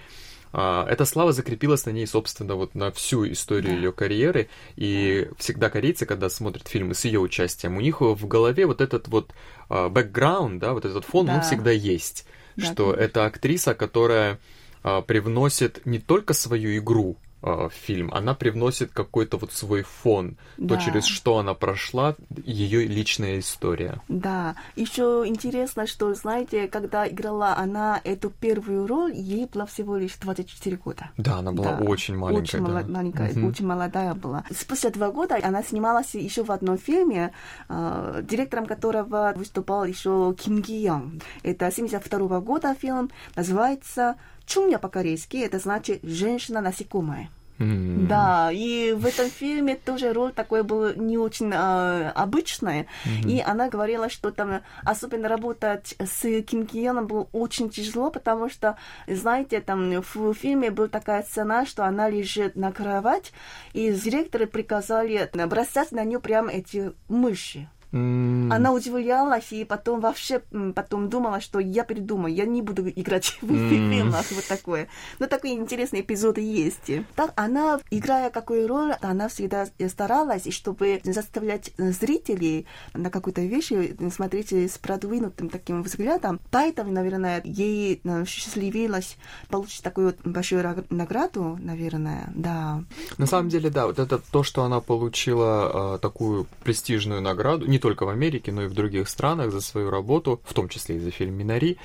А, 0.56 0.86
Эта 0.88 1.04
слава 1.04 1.32
закрепилась 1.32 1.84
на 1.84 1.90
ней, 1.90 2.06
собственно, 2.06 2.54
вот 2.54 2.74
на 2.74 2.90
всю 2.92 3.30
историю 3.30 3.72
Да. 3.72 3.76
ее 3.80 3.92
карьеры. 3.92 4.48
И 4.76 5.28
всегда 5.36 5.68
корейцы, 5.68 6.06
когда 6.06 6.28
смотрят 6.30 6.68
фильмы 6.68 6.94
с 6.94 7.04
ее 7.04 7.18
участием, 7.18 7.76
у 7.76 7.80
них 7.80 8.00
в 8.00 8.26
голове 8.28 8.66
вот 8.66 8.80
этот 8.80 9.08
вот 9.08 9.32
бэкграунд, 9.68 10.60
да, 10.60 10.72
вот 10.72 10.84
этот 10.84 11.04
фон, 11.04 11.28
он 11.28 11.34
Да. 11.34 11.40
всегда 11.40 11.70
есть. 11.72 12.24
Да, 12.56 12.66
что 12.66 12.84
конечно. 12.92 13.02
это 13.02 13.24
актриса, 13.26 13.74
которая 13.74 14.38
а, 14.84 15.02
привносит 15.02 15.84
не 15.86 15.98
только 15.98 16.34
свою 16.34 16.76
игру 16.78 17.16
в 17.44 17.70
фильм, 17.70 18.10
она 18.12 18.34
привносит 18.34 18.90
какой-то 18.92 19.36
вот 19.36 19.52
свой 19.52 19.82
фон, 19.82 20.36
Да. 20.56 20.76
то, 20.76 20.80
через 20.82 21.04
что 21.04 21.38
она 21.38 21.52
прошла, 21.54 22.14
ее 22.44 22.86
личная 22.86 23.38
история. 23.38 24.00
Да, 24.08 24.54
еще 24.76 25.24
интересно, 25.26 25.86
что, 25.86 26.14
знаете, 26.14 26.68
когда 26.68 27.06
играла 27.08 27.54
она 27.56 28.00
эту 28.04 28.30
первую 28.30 28.86
роль, 28.86 29.12
ей 29.14 29.46
было 29.46 29.66
всего 29.66 29.96
лишь 29.96 30.14
24 30.16 30.76
года. 30.76 31.10
Да, 31.18 31.38
она 31.38 31.52
была 31.52 31.72
Да, 31.76 31.84
очень 31.84 32.16
маленькая. 32.16 32.42
Очень 32.42 32.64
да. 32.66 32.72
мала- 32.72 32.86
маленькая, 32.88 33.32
Мгм. 33.32 33.46
очень 33.48 33.66
молодая 33.66 34.14
была. 34.14 34.44
Спустя 34.50 34.90
два 34.90 35.10
года 35.10 35.38
она 35.42 35.62
снималась 35.62 36.14
еще 36.14 36.44
в 36.44 36.50
одном 36.50 36.78
фильме, 36.78 37.32
э, 37.68 38.22
директором 38.28 38.66
которого 38.66 39.32
выступал 39.36 39.84
еще 39.84 40.34
Ким 40.38 40.62
Ги 40.62 40.84
Йонг. 40.86 41.22
Это 41.42 41.70
72 41.70 42.40
года 42.40 42.74
фильм, 42.74 43.10
называется 43.36 44.16
«Чумня» 44.46 44.78
по-корейски, 44.78 45.38
это 45.38 45.58
значит 45.58 46.00
«Женщина-насекомая». 46.02 47.30
М. 47.60 48.08
Да, 48.08 48.50
и 48.52 48.92
в 48.92 49.06
этом 49.06 49.30
фильме 49.30 49.76
тоже 49.76 50.12
роль 50.12 50.32
такой 50.32 50.64
была 50.64 50.92
не 50.94 51.18
очень 51.18 51.52
э, 51.52 52.10
обычная. 52.10 52.86
И 53.24 53.40
она 53.40 53.68
говорила, 53.68 54.08
что 54.08 54.32
там 54.32 54.62
особенно 54.84 55.28
работать 55.28 55.94
с 56.00 56.42
Ким 56.42 56.64
Ги 56.64 56.80
Йоном 56.80 57.06
было 57.06 57.28
очень 57.32 57.70
тяжело, 57.70 58.10
потому 58.10 58.50
что, 58.50 58.76
знаете, 59.06 59.60
там 59.60 60.00
в 60.00 60.34
фильме 60.34 60.70
была 60.70 60.88
такая 60.88 61.22
сцена, 61.22 61.64
что 61.64 61.84
она 61.84 62.08
лежит 62.08 62.56
на 62.56 62.72
кровать, 62.72 63.32
и 63.72 63.92
директоры 63.92 64.46
приказали 64.46 65.30
бросать 65.46 65.92
на 65.92 66.04
нее 66.04 66.18
прямо 66.18 66.50
эти 66.50 66.92
мыши. 67.08 67.68
М. 67.94 68.52
Она 68.52 68.72
удивлялась 68.72 69.52
и 69.52 69.64
потом 69.64 70.00
вообще 70.00 70.42
потом 70.74 71.08
думала, 71.08 71.40
что 71.40 71.60
я 71.60 71.84
передумаю, 71.84 72.34
я 72.34 72.44
не 72.44 72.60
буду 72.60 72.88
играть 72.88 73.38
в 73.42 73.46
фильмах, 73.68 74.26
вот 74.32 74.46
такое. 74.48 74.88
Но 75.20 75.26
такие 75.26 75.54
интересные 75.54 76.02
эпизоды 76.02 76.40
есть. 76.40 76.90
Так 77.14 77.32
она, 77.36 77.80
играя 77.90 78.30
какую 78.30 78.66
роль, 78.66 78.94
она 79.00 79.28
всегда 79.28 79.66
старалась, 79.88 80.52
чтобы 80.52 81.00
заставлять 81.04 81.70
зрителей 81.78 82.66
на 82.94 83.10
какую-то 83.10 83.42
вещь 83.42 83.70
смотреть 84.12 84.52
с 84.52 84.76
продвинутым 84.78 85.48
таким 85.48 85.82
взглядом. 85.82 86.40
Поэтому, 86.50 86.90
наверное, 86.90 87.40
ей 87.44 88.00
э, 88.02 88.24
счастливилось 88.26 89.16
получить 89.48 89.82
такую 89.82 90.14
большую 90.24 90.62
ра- 90.62 90.84
награду, 90.90 91.56
наверное, 91.60 92.32
да. 92.34 92.82
На 93.18 93.26
самом 93.26 93.48
деле, 93.48 93.70
да, 93.70 93.86
вот 93.86 93.98
это 93.98 94.18
то, 94.18 94.42
что 94.42 94.64
она 94.64 94.80
получила 94.80 95.94
э, 95.94 95.98
такую 96.00 96.46
престижную 96.64 97.20
награду, 97.22 97.66
не 97.66 97.78
только 97.84 98.06
в 98.06 98.08
Америке, 98.08 98.50
но 98.52 98.62
и 98.62 98.66
в 98.66 98.72
других 98.72 99.08
странах 99.08 99.50
за 99.52 99.60
свою 99.60 99.90
работу, 99.90 100.40
в 100.44 100.54
том 100.54 100.68
числе 100.68 100.96
и 100.96 101.00
за 101.00 101.10
фильм 101.10 101.34
Минари, 101.34 101.76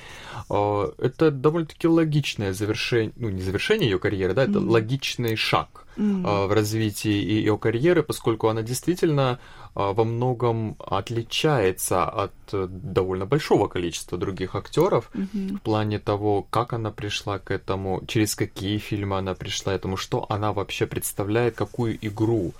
э, 0.50 0.92
это 0.98 1.30
довольно-таки 1.30 1.88
логичное 1.88 2.52
завершение, 2.54 3.12
ну 3.16 3.28
не 3.28 3.42
завершение 3.42 3.90
ее 3.90 3.98
карьеры, 3.98 4.32
да, 4.34 4.42
это 4.44 4.60
Мгм. 4.60 4.70
логичный 4.70 5.36
шаг 5.36 5.68
э, 5.98 6.46
в 6.46 6.52
развитии 6.54 7.12
ее 7.12 7.58
карьеры, 7.58 8.02
поскольку 8.02 8.48
она 8.48 8.62
действительно 8.62 9.38
э, 9.76 9.92
во 9.92 10.04
многом 10.04 10.76
отличается 10.78 12.04
от 12.24 12.32
э, 12.52 12.66
довольно 12.70 13.26
большого 13.26 13.68
количества 13.68 14.16
других 14.18 14.54
актеров 14.54 15.10
Мгм. 15.14 15.56
в 15.58 15.60
плане 15.60 15.98
того, 15.98 16.46
как 16.50 16.72
она 16.72 16.90
пришла 16.90 17.38
к 17.38 17.50
этому, 17.54 18.02
через 18.06 18.34
какие 18.36 18.78
фильмы 18.78 19.18
она 19.18 19.34
пришла 19.34 19.72
к 19.72 19.76
этому, 19.76 19.96
что 19.98 20.24
она 20.30 20.52
вообще 20.52 20.86
представляет, 20.86 21.56
какую 21.56 21.98
игру, 22.06 22.52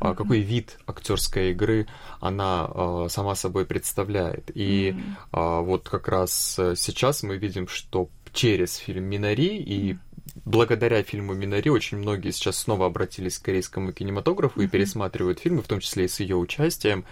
Мгм. 0.00 0.16
какой 0.16 0.40
вид 0.40 0.78
актерской 0.86 1.50
игры 1.52 1.86
она 2.20 2.66
а, 2.68 3.06
сама 3.08 3.34
собой 3.34 3.64
представляет. 3.64 4.50
И 4.54 4.94
а, 5.32 5.60
вот 5.60 5.88
как 5.88 6.08
раз 6.08 6.56
э, 6.58 6.74
сейчас 6.76 7.22
мы 7.22 7.36
видим, 7.38 7.66
что 7.68 8.08
через 8.32 8.76
фильм 8.76 9.04
Минари 9.04 9.56
и 9.56 9.96
благодаря 10.44 11.02
фильму 11.02 11.32
Минари 11.34 11.70
очень 11.70 11.98
многие 11.98 12.30
сейчас 12.30 12.58
снова 12.58 12.86
обратились 12.86 13.38
к 13.38 13.44
корейскому 13.44 13.92
кинематографу 13.92 14.60
и 14.60 14.64
Мгм. 14.64 14.70
пересматривают 14.70 15.38
фильмы, 15.40 15.62
в 15.62 15.66
том 15.68 15.80
числе 15.80 16.04
и 16.04 16.08
с 16.08 16.20
ее 16.20 16.36
участием. 16.36 17.04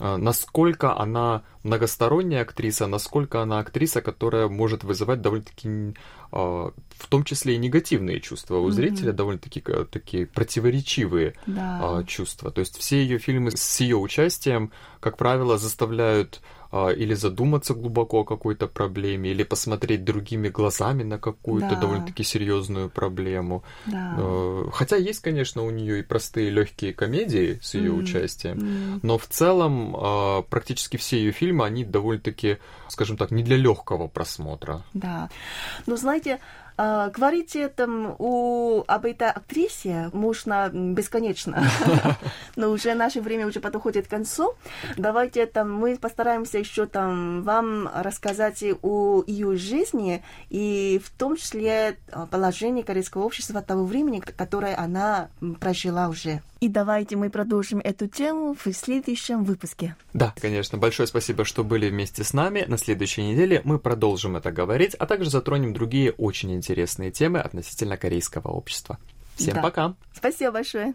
А, 0.00 0.16
Насколько 0.16 0.96
она 0.98 1.42
многосторонняя 1.62 2.42
актриса, 2.42 2.86
насколько 2.86 3.42
она 3.42 3.58
актриса, 3.58 4.00
которая 4.00 4.48
может 4.48 4.84
вызывать 4.84 5.20
довольно-таки, 5.20 5.94
а, 6.32 6.72
в 6.96 7.06
том 7.08 7.24
числе 7.24 7.54
и 7.54 7.58
негативные 7.58 8.20
чувства 8.20 8.56
у 8.58 8.64
Мгм. 8.64 8.72
зрителя, 8.72 9.12
довольно-таки 9.12 9.62
э, 9.66 9.84
такие 9.90 10.26
противоречивые 10.26 11.34
Да. 11.46 11.78
а, 11.98 12.04
чувства. 12.04 12.50
То 12.50 12.60
есть 12.60 12.76
все 12.78 13.02
ее 13.02 13.18
фильмы 13.18 13.50
с 13.50 13.80
ее 13.80 13.96
участием, 13.96 14.72
как 15.00 15.16
правило, 15.16 15.58
заставляют 15.58 16.40
или 16.72 17.14
задуматься 17.14 17.74
глубоко 17.74 18.20
о 18.20 18.24
какой-то 18.24 18.66
проблеме, 18.66 19.30
или 19.30 19.42
посмотреть 19.42 20.04
другими 20.04 20.48
глазами 20.48 21.02
на 21.02 21.18
какую-то 21.18 21.70
Да. 21.70 21.76
довольно-таки 21.76 22.22
серьезную 22.24 22.90
проблему. 22.90 23.62
да. 23.86 24.14
Э, 24.18 24.64
Хотя 24.72 24.96
есть, 24.96 25.20
конечно, 25.20 25.62
у 25.64 25.70
нее 25.70 26.00
и 26.00 26.02
простые 26.02 26.50
легкие 26.50 26.92
комедии 26.92 27.58
с 27.62 27.74
ее 27.74 27.90
М. 27.90 27.98
участием. 27.98 28.58
М. 28.58 29.00
Но 29.02 29.16
в 29.18 29.26
целом 29.26 29.96
а, 29.98 30.42
практически 30.42 30.96
все 30.96 31.16
ее 31.18 31.32
фильмы, 31.32 31.64
они 31.64 31.84
довольно-таки, 31.84 32.58
скажем 32.88 33.16
так, 33.16 33.30
не 33.30 33.42
для 33.42 33.56
легкого 33.56 34.08
просмотра. 34.08 34.82
Да. 34.94 35.30
Ну, 35.86 35.96
знаете, 35.96 36.34
а, 36.34 36.67
говорить 36.78 37.56
там 37.74 38.14
у, 38.18 38.84
об 38.86 39.04
этой 39.04 39.28
актрисе 39.28 40.10
можно 40.12 40.70
бесконечно. 40.72 41.68
Но 42.56 42.70
уже 42.70 42.94
наше 42.94 43.20
время 43.20 43.46
уже 43.46 43.60
подходит 43.60 44.06
к 44.06 44.10
концу. 44.10 44.54
Давайте 44.96 45.46
там 45.46 45.72
мы 45.72 45.96
постараемся 45.96 46.58
еще 46.58 46.86
там 46.86 47.42
вам 47.42 47.90
рассказать 47.94 48.62
о 48.82 49.24
ее 49.26 49.56
жизни 49.56 50.22
и 50.50 51.00
в 51.04 51.10
том 51.10 51.36
числе 51.36 51.98
а, 52.12 52.26
положении 52.26 52.82
корейского 52.82 53.24
общества 53.24 53.60
того 53.60 53.84
времени, 53.84 54.20
которое 54.20 54.76
она 54.76 55.28
прожила 55.60 56.08
уже. 56.08 56.42
И 56.60 56.68
давайте 56.68 57.16
мы 57.16 57.30
продолжим 57.30 57.78
эту 57.78 58.08
тему 58.08 58.54
в 58.54 58.72
следующем 58.72 59.44
выпуске. 59.44 59.94
Да, 60.12 60.34
конечно. 60.40 60.76
Большое 60.76 61.06
спасибо, 61.06 61.44
что 61.44 61.62
были 61.62 61.88
вместе 61.88 62.24
с 62.24 62.32
нами. 62.32 62.64
На 62.66 62.78
следующей 62.78 63.22
неделе 63.22 63.60
мы 63.64 63.78
продолжим 63.78 64.36
это 64.36 64.50
говорить, 64.50 64.94
а 64.94 65.06
также 65.06 65.30
затронем 65.30 65.72
другие 65.72 66.12
очень 66.12 66.52
интересные 66.52 67.12
темы 67.12 67.38
относительно 67.38 67.96
корейского 67.96 68.48
общества. 68.48 68.98
Всем 69.36 69.54
Да. 69.54 69.62
пока! 69.62 69.94
Спасибо 70.12 70.50
большое. 70.50 70.94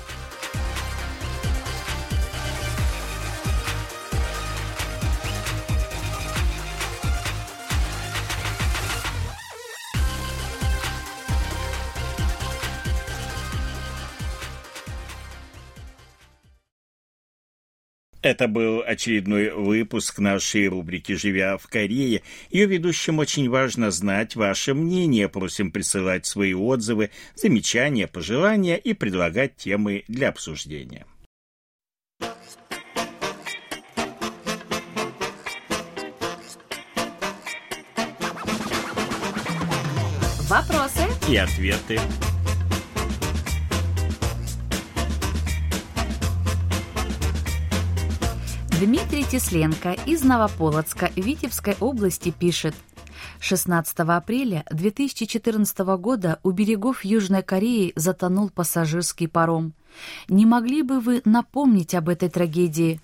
Это 18.21 18.47
был 18.47 18.83
очередной 18.85 19.49
выпуск 19.49 20.19
нашей 20.19 20.67
рубрики 20.67 21.13
«Живя 21.13 21.57
в 21.57 21.67
Корее». 21.67 22.21
Ее 22.51 22.67
ведущим 22.67 23.17
очень 23.17 23.49
важно 23.49 23.89
знать 23.89 24.35
ваше 24.35 24.75
мнение. 24.75 25.27
Просим 25.27 25.71
присылать 25.71 26.27
свои 26.27 26.53
отзывы, 26.53 27.09
замечания, 27.33 28.07
пожелания 28.07 28.77
и 28.77 28.93
предлагать 28.93 29.55
темы 29.55 30.03
для 30.07 30.29
обсуждения. 30.29 31.05
Вопросы 40.47 41.07
и 41.29 41.37
ответы. 41.37 41.99
Дмитрий 48.81 49.23
Тесленко 49.23 49.91
из 50.07 50.23
Новополоцка 50.23 51.11
Витебской 51.15 51.75
области 51.79 52.31
пишет. 52.31 52.73
16 53.39 53.99
апреля 53.99 54.65
2014 54.71 55.77
года 55.99 56.39
у 56.41 56.49
берегов 56.49 57.05
Южной 57.05 57.43
Кореи 57.43 57.93
затонул 57.95 58.49
пассажирский 58.49 59.27
паром. 59.27 59.75
Не 60.29 60.47
могли 60.47 60.81
бы 60.81 60.99
вы 60.99 61.21
напомнить 61.25 61.93
об 61.93 62.09
этой 62.09 62.29
трагедии? 62.29 62.99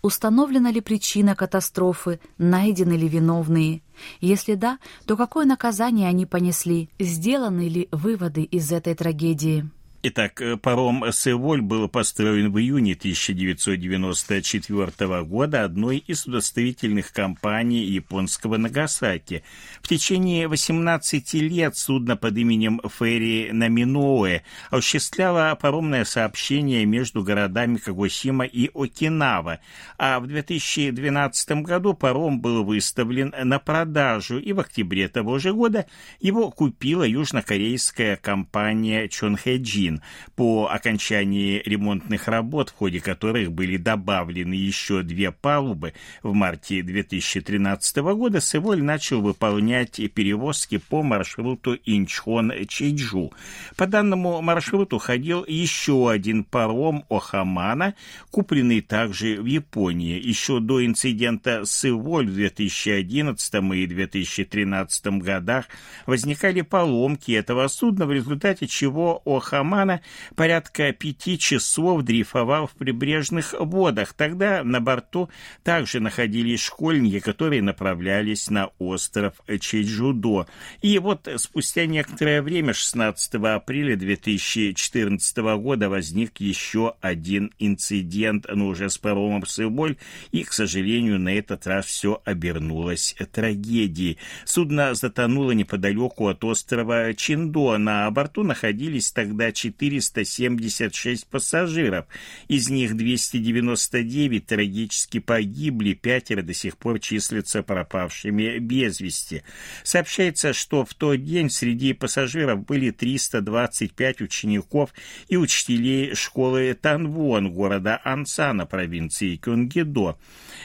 Установлена 0.00 0.70
ли 0.70 0.80
причина 0.80 1.36
катастрофы? 1.36 2.20
Найдены 2.38 2.94
ли 2.94 3.06
виновные? 3.06 3.82
Если 4.22 4.54
да, 4.54 4.78
то 5.04 5.14
какое 5.14 5.44
наказание 5.44 6.08
они 6.08 6.24
понесли? 6.24 6.88
Сделаны 6.98 7.68
ли 7.68 7.88
выводы 7.92 8.44
из 8.44 8.72
этой 8.72 8.94
трагедии? 8.94 9.68
Итак, 10.00 10.40
э, 10.40 10.56
паром 10.56 11.02
«Севоль» 11.10 11.60
был 11.60 11.88
построен 11.88 12.52
в 12.52 12.58
июне 12.60 12.92
1994 12.92 15.24
года 15.24 15.64
одной 15.64 15.98
из 15.98 16.24
удостоверительных 16.24 17.12
компаний 17.12 17.80
японского 17.80 18.58
Нагасаки. 18.58 19.42
В 19.82 19.88
течение 19.88 20.46
18 20.46 21.34
лет 21.34 21.76
судно 21.76 22.16
под 22.16 22.38
именем 22.38 22.80
«Ферри 22.88 23.50
Наминоэ» 23.50 24.42
осуществляло 24.70 25.58
паромное 25.60 26.04
сообщение 26.04 26.86
между 26.86 27.24
городами 27.24 27.78
Кагосима 27.78 28.44
и 28.44 28.70
Окинава, 28.72 29.58
а 29.98 30.20
в 30.20 30.28
2012 30.28 31.62
году 31.62 31.94
паром 31.94 32.40
был 32.40 32.62
выставлен 32.62 33.34
на 33.42 33.58
продажу, 33.58 34.38
и 34.38 34.52
в 34.52 34.60
октябре 34.60 35.08
того 35.08 35.40
же 35.40 35.52
года 35.52 35.86
его 36.20 36.52
купила 36.52 37.02
южнокорейская 37.02 38.14
компания 38.14 39.08
«Чонхэджи». 39.08 39.87
1 39.88 40.02
по 40.36 40.68
окончании 40.70 41.62
ремонтных 41.64 42.28
работ, 42.28 42.70
в 42.70 42.74
ходе 42.74 43.00
которых 43.00 43.52
были 43.52 43.76
добавлены 43.76 44.54
еще 44.54 45.02
две 45.02 45.32
палубы 45.32 45.94
в 46.22 46.32
марте 46.32 46.82
2013 46.82 47.96
года, 47.96 48.40
Севоль 48.40 48.82
начал 48.82 49.20
выполнять 49.20 50.00
перевозки 50.14 50.78
по 50.78 51.02
маршруту 51.02 51.74
Инчхон-Чейджу. 51.74 53.32
По 53.76 53.86
данному 53.86 54.40
маршруту 54.42 54.98
ходил 54.98 55.44
еще 55.46 56.10
один 56.10 56.44
паром 56.44 57.04
Охамана, 57.08 57.94
купленный 58.30 58.80
также 58.80 59.40
в 59.40 59.46
Японии. 59.46 60.20
Еще 60.20 60.60
до 60.60 60.84
инцидента 60.84 61.62
Севоль 61.64 62.28
в 62.28 62.34
2011 62.34 63.54
и 63.74 63.86
2013 63.86 65.06
годах 65.22 65.66
возникали 66.06 66.60
поломки 66.60 67.32
этого 67.32 67.66
судна, 67.68 68.06
в 68.06 68.12
результате 68.12 68.66
чего 68.66 69.22
Охамана 69.24 69.77
Романа 69.78 70.00
порядка 70.34 70.92
пяти 70.92 71.38
часов 71.38 72.02
дрейфовал 72.02 72.66
в 72.66 72.72
прибрежных 72.72 73.54
водах. 73.58 74.12
Тогда 74.12 74.64
на 74.64 74.80
борту 74.80 75.28
также 75.62 76.00
находились 76.00 76.60
школьники, 76.60 77.20
которые 77.20 77.62
направлялись 77.62 78.50
на 78.50 78.70
остров 78.78 79.34
Чеджудо. 79.60 80.46
И 80.82 80.98
вот 80.98 81.28
спустя 81.36 81.86
некоторое 81.86 82.42
время, 82.42 82.72
16 82.72 83.34
апреля 83.34 83.96
2014 83.96 85.36
года, 85.36 85.88
возник 85.88 86.40
еще 86.40 86.94
один 87.00 87.52
инцидент, 87.58 88.46
но 88.52 88.66
уже 88.66 88.90
с 88.90 88.98
паромом 88.98 89.46
Сыболь, 89.46 89.96
и, 90.32 90.42
к 90.42 90.52
сожалению, 90.52 91.20
на 91.20 91.30
этот 91.30 91.66
раз 91.66 91.86
все 91.86 92.20
обернулось 92.24 93.14
трагедией. 93.32 94.18
Судно 94.44 94.94
затонуло 94.94 95.52
неподалеку 95.52 96.26
от 96.28 96.42
острова 96.42 97.14
Чиндо. 97.14 97.78
На 97.78 98.10
борту 98.10 98.42
находились 98.42 99.12
тогда 99.12 99.52
476 99.70 101.26
пассажиров. 101.26 102.06
Из 102.48 102.68
них 102.68 102.96
299 102.96 104.46
трагически 104.46 105.20
погибли, 105.20 105.94
пятеро 105.94 106.42
до 106.42 106.54
сих 106.54 106.76
пор 106.76 107.00
числятся 107.00 107.62
пропавшими 107.62 108.58
без 108.58 109.00
вести. 109.00 109.42
Сообщается, 109.84 110.52
что 110.52 110.84
в 110.84 110.94
тот 110.94 111.22
день 111.24 111.50
среди 111.50 111.92
пассажиров 111.92 112.64
были 112.64 112.90
325 112.90 114.20
учеников 114.22 114.94
и 115.28 115.36
учителей 115.36 116.14
школы 116.14 116.76
Танвон 116.80 117.52
города 117.52 118.00
Ансана 118.04 118.66
провинции 118.66 119.36
Кюнгидо. 119.36 120.16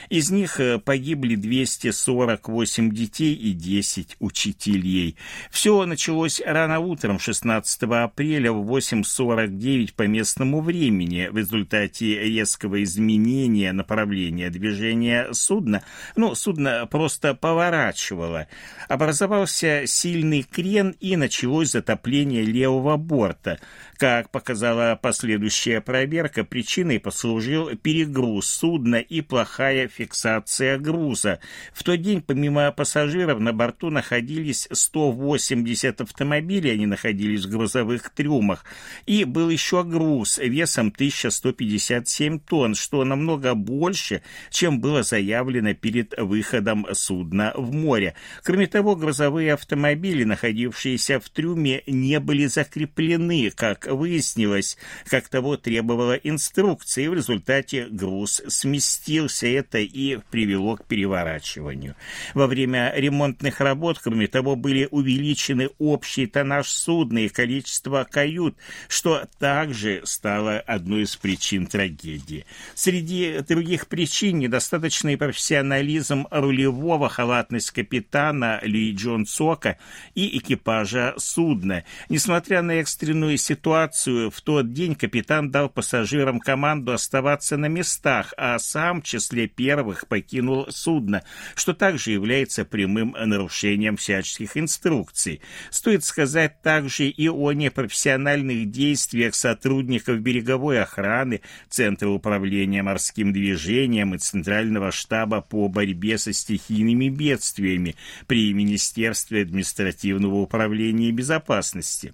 Из 0.08 0.30
них 0.30 0.60
э, 0.60 0.78
погибли 0.78 1.34
248 1.34 2.90
детей 2.90 3.34
и 3.34 3.52
10 3.52 4.16
учителей. 4.20 5.16
Все 5.50 5.84
началось 5.86 6.40
рано 6.44 6.80
утром 6.80 7.18
16 7.18 7.82
апреля 7.82 8.52
в 8.52 8.64
8.49 9.02 9.94
по 9.94 10.02
местному 10.02 10.60
времени 10.60 11.28
в 11.30 11.36
результате 11.36 12.20
резкого 12.20 12.82
изменения 12.82 13.72
направления 13.72 14.50
движения 14.50 15.28
судна. 15.32 15.82
Ну, 16.16 16.34
судно 16.34 16.86
просто 16.90 17.34
поворачивало. 17.34 18.46
Образовался 18.88 19.82
сильный 19.86 20.42
крен 20.42 20.94
и 21.00 21.16
началось 21.16 21.72
затопление 21.72 22.42
левого 22.42 22.96
борта. 22.96 23.58
Как 23.96 24.30
показала 24.30 24.98
последующая 25.00 25.80
проверка, 25.80 26.44
причиной 26.44 26.98
послужил 26.98 27.70
перегруз 27.76 28.46
судна 28.46 28.96
и 28.96 29.20
плохая 29.20 29.88
фиксация 29.88 30.78
груза. 30.78 31.38
В 31.72 31.82
тот 31.82 32.00
день 32.00 32.20
помимо 32.20 32.70
пассажиров 32.72 33.38
на 33.38 33.52
борту 33.52 33.90
находились 33.90 34.68
180 34.70 36.00
автомобилей, 36.00 36.72
они 36.72 36.86
находились 36.86 37.44
в 37.44 37.50
грузовых 37.50 38.10
трюмах. 38.10 38.64
И 39.06 39.24
был 39.24 39.50
еще 39.50 39.84
груз 39.84 40.38
весом 40.38 40.88
1157 40.88 42.38
тонн, 42.40 42.74
что 42.74 43.04
намного 43.04 43.54
больше, 43.54 44.22
чем 44.50 44.80
было 44.80 45.02
заявлено 45.02 45.74
перед 45.74 46.14
выходом 46.18 46.86
судна 46.92 47.52
в 47.54 47.72
море. 47.72 48.14
Кроме 48.42 48.66
того, 48.66 48.96
грузовые 48.96 49.54
автомобили, 49.54 50.24
находившиеся 50.24 51.20
в 51.20 51.28
трюме, 51.30 51.82
не 51.86 52.20
были 52.20 52.46
закреплены, 52.46 53.50
как 53.50 53.86
выяснилось, 53.86 54.76
как 55.06 55.28
того 55.28 55.56
требовала 55.56 56.14
инструкция, 56.14 57.04
и 57.04 57.08
в 57.08 57.14
результате 57.14 57.86
груз 57.86 58.42
сместился. 58.48 59.46
Это 59.46 59.78
и 59.78 60.18
привело 60.30 60.76
к 60.76 60.86
переворачиванию. 60.86 61.94
Во 62.34 62.46
время 62.46 62.92
ремонтных 62.94 63.60
работ, 63.60 63.98
кроме 64.02 64.26
того, 64.26 64.56
были 64.56 64.88
увеличены 64.90 65.70
общий 65.78 66.26
тоннаж 66.26 66.68
судна 66.68 67.18
и 67.18 67.28
количество 67.28 68.06
кают, 68.10 68.56
что 68.88 69.26
также 69.38 70.02
стало 70.04 70.58
одной 70.58 71.02
из 71.02 71.16
причин 71.16 71.66
трагедии. 71.66 72.46
Среди 72.74 73.40
других 73.40 73.86
причин 73.86 74.38
недостаточный 74.38 75.16
профессионализм 75.16 76.26
рулевого, 76.30 77.08
халатность 77.08 77.70
капитана 77.70 78.60
Ли 78.62 78.92
Джон 78.92 79.26
Сока 79.26 79.78
и 80.14 80.38
экипажа 80.38 81.14
судна. 81.18 81.84
Несмотря 82.08 82.62
на 82.62 82.72
экстренную 82.72 83.38
ситуацию, 83.38 84.30
в 84.30 84.40
тот 84.40 84.72
день 84.72 84.94
капитан 84.94 85.50
дал 85.50 85.68
пассажирам 85.68 86.40
команду 86.40 86.92
оставаться 86.92 87.56
на 87.56 87.66
местах, 87.66 88.32
а 88.36 88.58
сам 88.58 89.02
в 89.02 89.04
числе 89.04 89.46
первых 89.46 90.08
покинул 90.08 90.66
судно, 90.70 91.22
что 91.54 91.74
также 91.74 92.12
является 92.12 92.64
прямым 92.64 93.16
нарушением 93.18 93.96
всяческих 93.96 94.56
инструкций. 94.56 95.40
Стоит 95.70 96.04
сказать 96.04 96.62
также 96.62 97.08
и 97.08 97.28
о 97.28 97.52
непрофессиональных 97.52 98.63
действиях 98.64 99.34
сотрудников 99.34 100.20
береговой 100.20 100.80
охраны, 100.80 101.40
Центра 101.68 102.08
управления 102.08 102.82
морским 102.82 103.32
движением 103.32 104.14
и 104.14 104.18
Центрального 104.18 104.90
штаба 104.90 105.40
по 105.40 105.68
борьбе 105.68 106.18
со 106.18 106.32
стихийными 106.32 107.08
бедствиями 107.08 107.96
при 108.26 108.52
Министерстве 108.52 109.42
административного 109.42 110.36
управления 110.36 111.08
и 111.08 111.12
безопасности. 111.12 112.12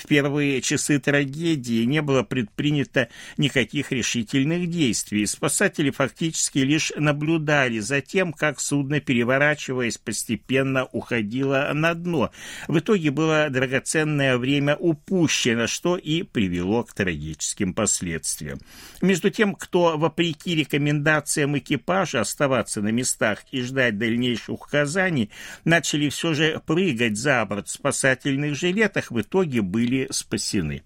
В 0.00 0.06
первые 0.06 0.62
часы 0.62 0.98
трагедии 0.98 1.84
не 1.84 2.00
было 2.00 2.22
предпринято 2.22 3.10
никаких 3.36 3.92
решительных 3.92 4.70
действий. 4.70 5.26
Спасатели 5.26 5.90
фактически 5.90 6.60
лишь 6.60 6.90
наблюдали 6.96 7.80
за 7.80 8.00
тем, 8.00 8.32
как 8.32 8.60
судно, 8.60 9.00
переворачиваясь, 9.00 9.98
постепенно 9.98 10.86
уходило 10.86 11.70
на 11.74 11.92
дно. 11.92 12.30
В 12.66 12.78
итоге 12.78 13.10
было 13.10 13.50
драгоценное 13.50 14.38
время 14.38 14.74
упущено, 14.74 15.66
что 15.66 15.98
и 15.98 16.22
привело 16.22 16.82
к 16.82 16.94
трагическим 16.94 17.74
последствиям. 17.74 18.58
Между 19.02 19.28
тем, 19.28 19.54
кто, 19.54 19.98
вопреки 19.98 20.54
рекомендациям 20.54 21.58
экипажа 21.58 22.22
оставаться 22.22 22.80
на 22.80 22.88
местах 22.88 23.44
и 23.52 23.60
ждать 23.60 23.98
дальнейших 23.98 24.48
указаний, 24.48 25.30
начали 25.64 26.08
все 26.08 26.32
же 26.32 26.62
прыгать 26.64 27.18
за 27.18 27.44
борт 27.44 27.68
в 27.68 27.72
спасательных 27.72 28.54
жилетах, 28.56 29.10
в 29.10 29.20
итоге 29.20 29.60
были 29.60 29.89
были 29.90 30.06
спасены. 30.10 30.82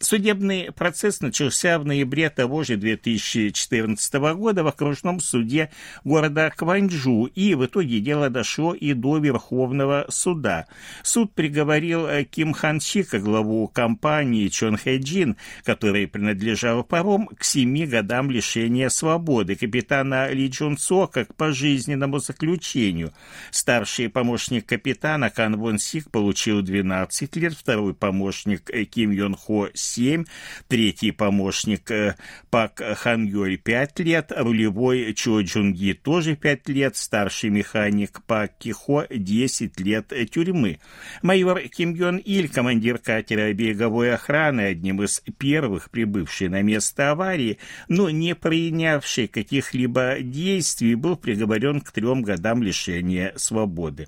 Судебный 0.00 0.70
процесс 0.70 1.20
начался 1.20 1.76
в 1.76 1.84
ноябре 1.84 2.30
того 2.30 2.62
же 2.62 2.76
2014 2.76 4.14
года 4.36 4.62
в 4.62 4.68
окружном 4.68 5.18
суде 5.18 5.70
города 6.04 6.52
Кванджу, 6.56 7.24
и 7.24 7.54
в 7.54 7.66
итоге 7.66 7.98
дело 7.98 8.30
дошло 8.30 8.74
и 8.74 8.92
до 8.92 9.18
Верховного 9.18 10.06
суда. 10.08 10.66
Суд 11.02 11.34
приговорил 11.34 12.06
Ким 12.30 12.52
Хан 12.52 12.78
Чика, 12.78 13.18
главу 13.18 13.66
компании 13.66 14.46
Чон 14.46 14.76
Хэджин, 14.76 15.36
который 15.64 16.06
принадлежал 16.06 16.84
паром, 16.84 17.26
к 17.26 17.42
семи 17.42 17.84
годам 17.84 18.30
лишения 18.30 18.90
свободы, 18.90 19.56
капитана 19.56 20.30
Ли 20.30 20.50
Чун 20.52 20.78
Сока 20.78 21.24
к 21.24 21.34
пожизненному 21.34 22.20
заключению. 22.20 23.12
Старший 23.50 24.08
помощник 24.08 24.64
капитана 24.64 25.28
Кан 25.28 25.56
Вон 25.56 25.80
Сик 25.80 26.08
получил 26.12 26.62
12 26.62 27.34
лет, 27.34 27.54
второй 27.54 27.94
помощник 27.94 28.70
Ким 28.90 29.10
Йон 29.10 29.34
Хо 29.34 29.68
7, 29.88 30.24
третий 30.68 31.12
помощник 31.12 31.90
э, 31.90 32.16
Пак 32.50 32.80
Хан 32.96 33.24
Юль 33.24 33.58
5 33.58 34.00
лет, 34.00 34.32
рулевой 34.36 35.14
Чо 35.14 35.40
Джунги 35.40 35.92
тоже 35.92 36.36
5 36.36 36.68
лет, 36.68 36.96
старший 36.96 37.50
механик 37.50 38.20
Пак 38.26 38.58
Кихо 38.58 39.06
10 39.10 39.80
лет 39.80 40.12
тюрьмы. 40.30 40.78
Майор 41.22 41.60
Ким 41.68 41.94
Йон 41.94 42.18
Иль, 42.18 42.48
командир 42.48 42.98
катера 42.98 43.52
береговой 43.52 44.14
охраны, 44.14 44.62
одним 44.62 45.02
из 45.02 45.22
первых 45.38 45.90
прибывший 45.90 46.48
на 46.48 46.62
место 46.62 47.10
аварии, 47.10 47.58
но 47.88 48.10
не 48.10 48.34
принявший 48.34 49.28
каких-либо 49.28 50.16
действий, 50.20 50.94
был 50.94 51.16
приговорен 51.16 51.80
к 51.80 51.90
трем 51.92 52.22
годам 52.22 52.62
лишения 52.62 53.32
свободы. 53.36 54.06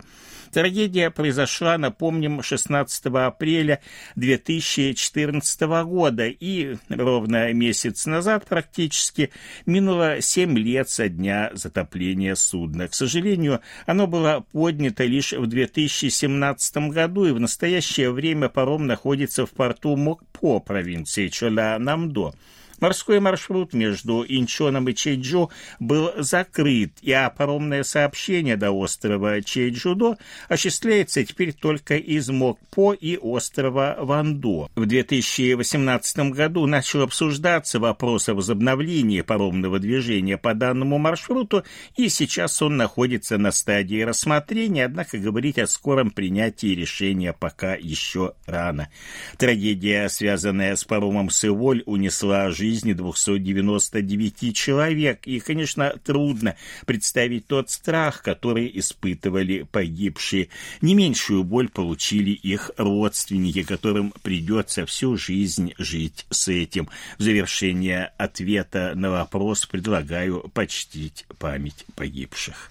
Трагедия 0.52 1.10
произошла, 1.10 1.78
напомним, 1.78 2.42
16 2.42 3.06
апреля 3.06 3.80
2014 4.16 5.60
года, 5.84 6.26
и 6.26 6.76
ровно 6.88 7.52
месяц 7.52 8.06
назад 8.06 8.46
практически 8.46 9.30
минуло 9.64 10.20
7 10.20 10.58
лет 10.58 10.90
со 10.90 11.08
дня 11.08 11.50
затопления 11.54 12.34
судна. 12.34 12.88
К 12.88 12.94
сожалению, 12.94 13.60
оно 13.86 14.08
было 14.08 14.44
поднято 14.50 15.04
лишь 15.04 15.32
в 15.32 15.46
2017 15.46 16.76
году, 16.88 17.26
и 17.26 17.32
в 17.32 17.38
настоящее 17.38 18.10
время 18.10 18.48
паром 18.48 18.86
находится 18.86 19.46
в 19.46 19.50
порту 19.50 19.96
Мокпо 19.96 20.58
провинции 20.58 21.28
Чола-Намдо. 21.28 22.34
Морской 22.80 23.20
маршрут 23.20 23.74
между 23.74 24.24
Инчоном 24.26 24.88
и 24.88 24.94
Чейджу 24.94 25.50
был 25.78 26.12
закрыт, 26.16 26.92
и 27.02 27.14
паромное 27.36 27.82
сообщение 27.82 28.56
до 28.56 28.70
острова 28.70 29.42
Чейджудо 29.42 30.16
осуществляется 30.48 31.22
теперь 31.24 31.52
только 31.52 31.96
из 31.96 32.30
Мокпо 32.30 32.94
и 32.94 33.18
острова 33.18 33.96
Вандо. 34.00 34.70
В 34.74 34.86
2018 34.86 36.32
году 36.32 36.64
начал 36.66 37.02
обсуждаться 37.02 37.78
вопрос 37.78 38.30
о 38.30 38.34
возобновлении 38.34 39.20
паромного 39.20 39.78
движения 39.78 40.38
по 40.38 40.54
данному 40.54 40.96
маршруту, 40.96 41.64
и 41.96 42.08
сейчас 42.08 42.62
он 42.62 42.78
находится 42.78 43.36
на 43.36 43.50
стадии 43.50 44.00
рассмотрения, 44.00 44.86
однако 44.86 45.18
говорить 45.18 45.58
о 45.58 45.66
скором 45.66 46.10
принятии 46.10 46.74
решения 46.74 47.34
пока 47.34 47.74
еще 47.74 48.32
рано. 48.46 48.88
Трагедия, 49.36 50.08
связанная 50.08 50.76
с 50.76 50.84
паромом 50.84 51.28
Сыволь, 51.28 51.82
унесла 51.84 52.50
жизнь 52.50 52.69
жизни 52.70 52.92
299 52.92 54.56
человек. 54.56 55.26
И, 55.26 55.40
конечно, 55.40 55.94
трудно 56.04 56.56
представить 56.86 57.46
тот 57.46 57.70
страх, 57.70 58.22
который 58.22 58.70
испытывали 58.74 59.66
погибшие. 59.70 60.48
Не 60.80 60.94
меньшую 60.94 61.42
боль 61.44 61.68
получили 61.68 62.30
их 62.30 62.70
родственники, 62.76 63.62
которым 63.62 64.12
придется 64.22 64.86
всю 64.86 65.16
жизнь 65.16 65.72
жить 65.78 66.26
с 66.30 66.48
этим. 66.48 66.88
В 67.18 67.22
завершение 67.22 68.12
ответа 68.18 68.92
на 68.94 69.10
вопрос 69.10 69.66
предлагаю 69.66 70.48
почтить 70.54 71.26
память 71.38 71.84
погибших. 71.96 72.70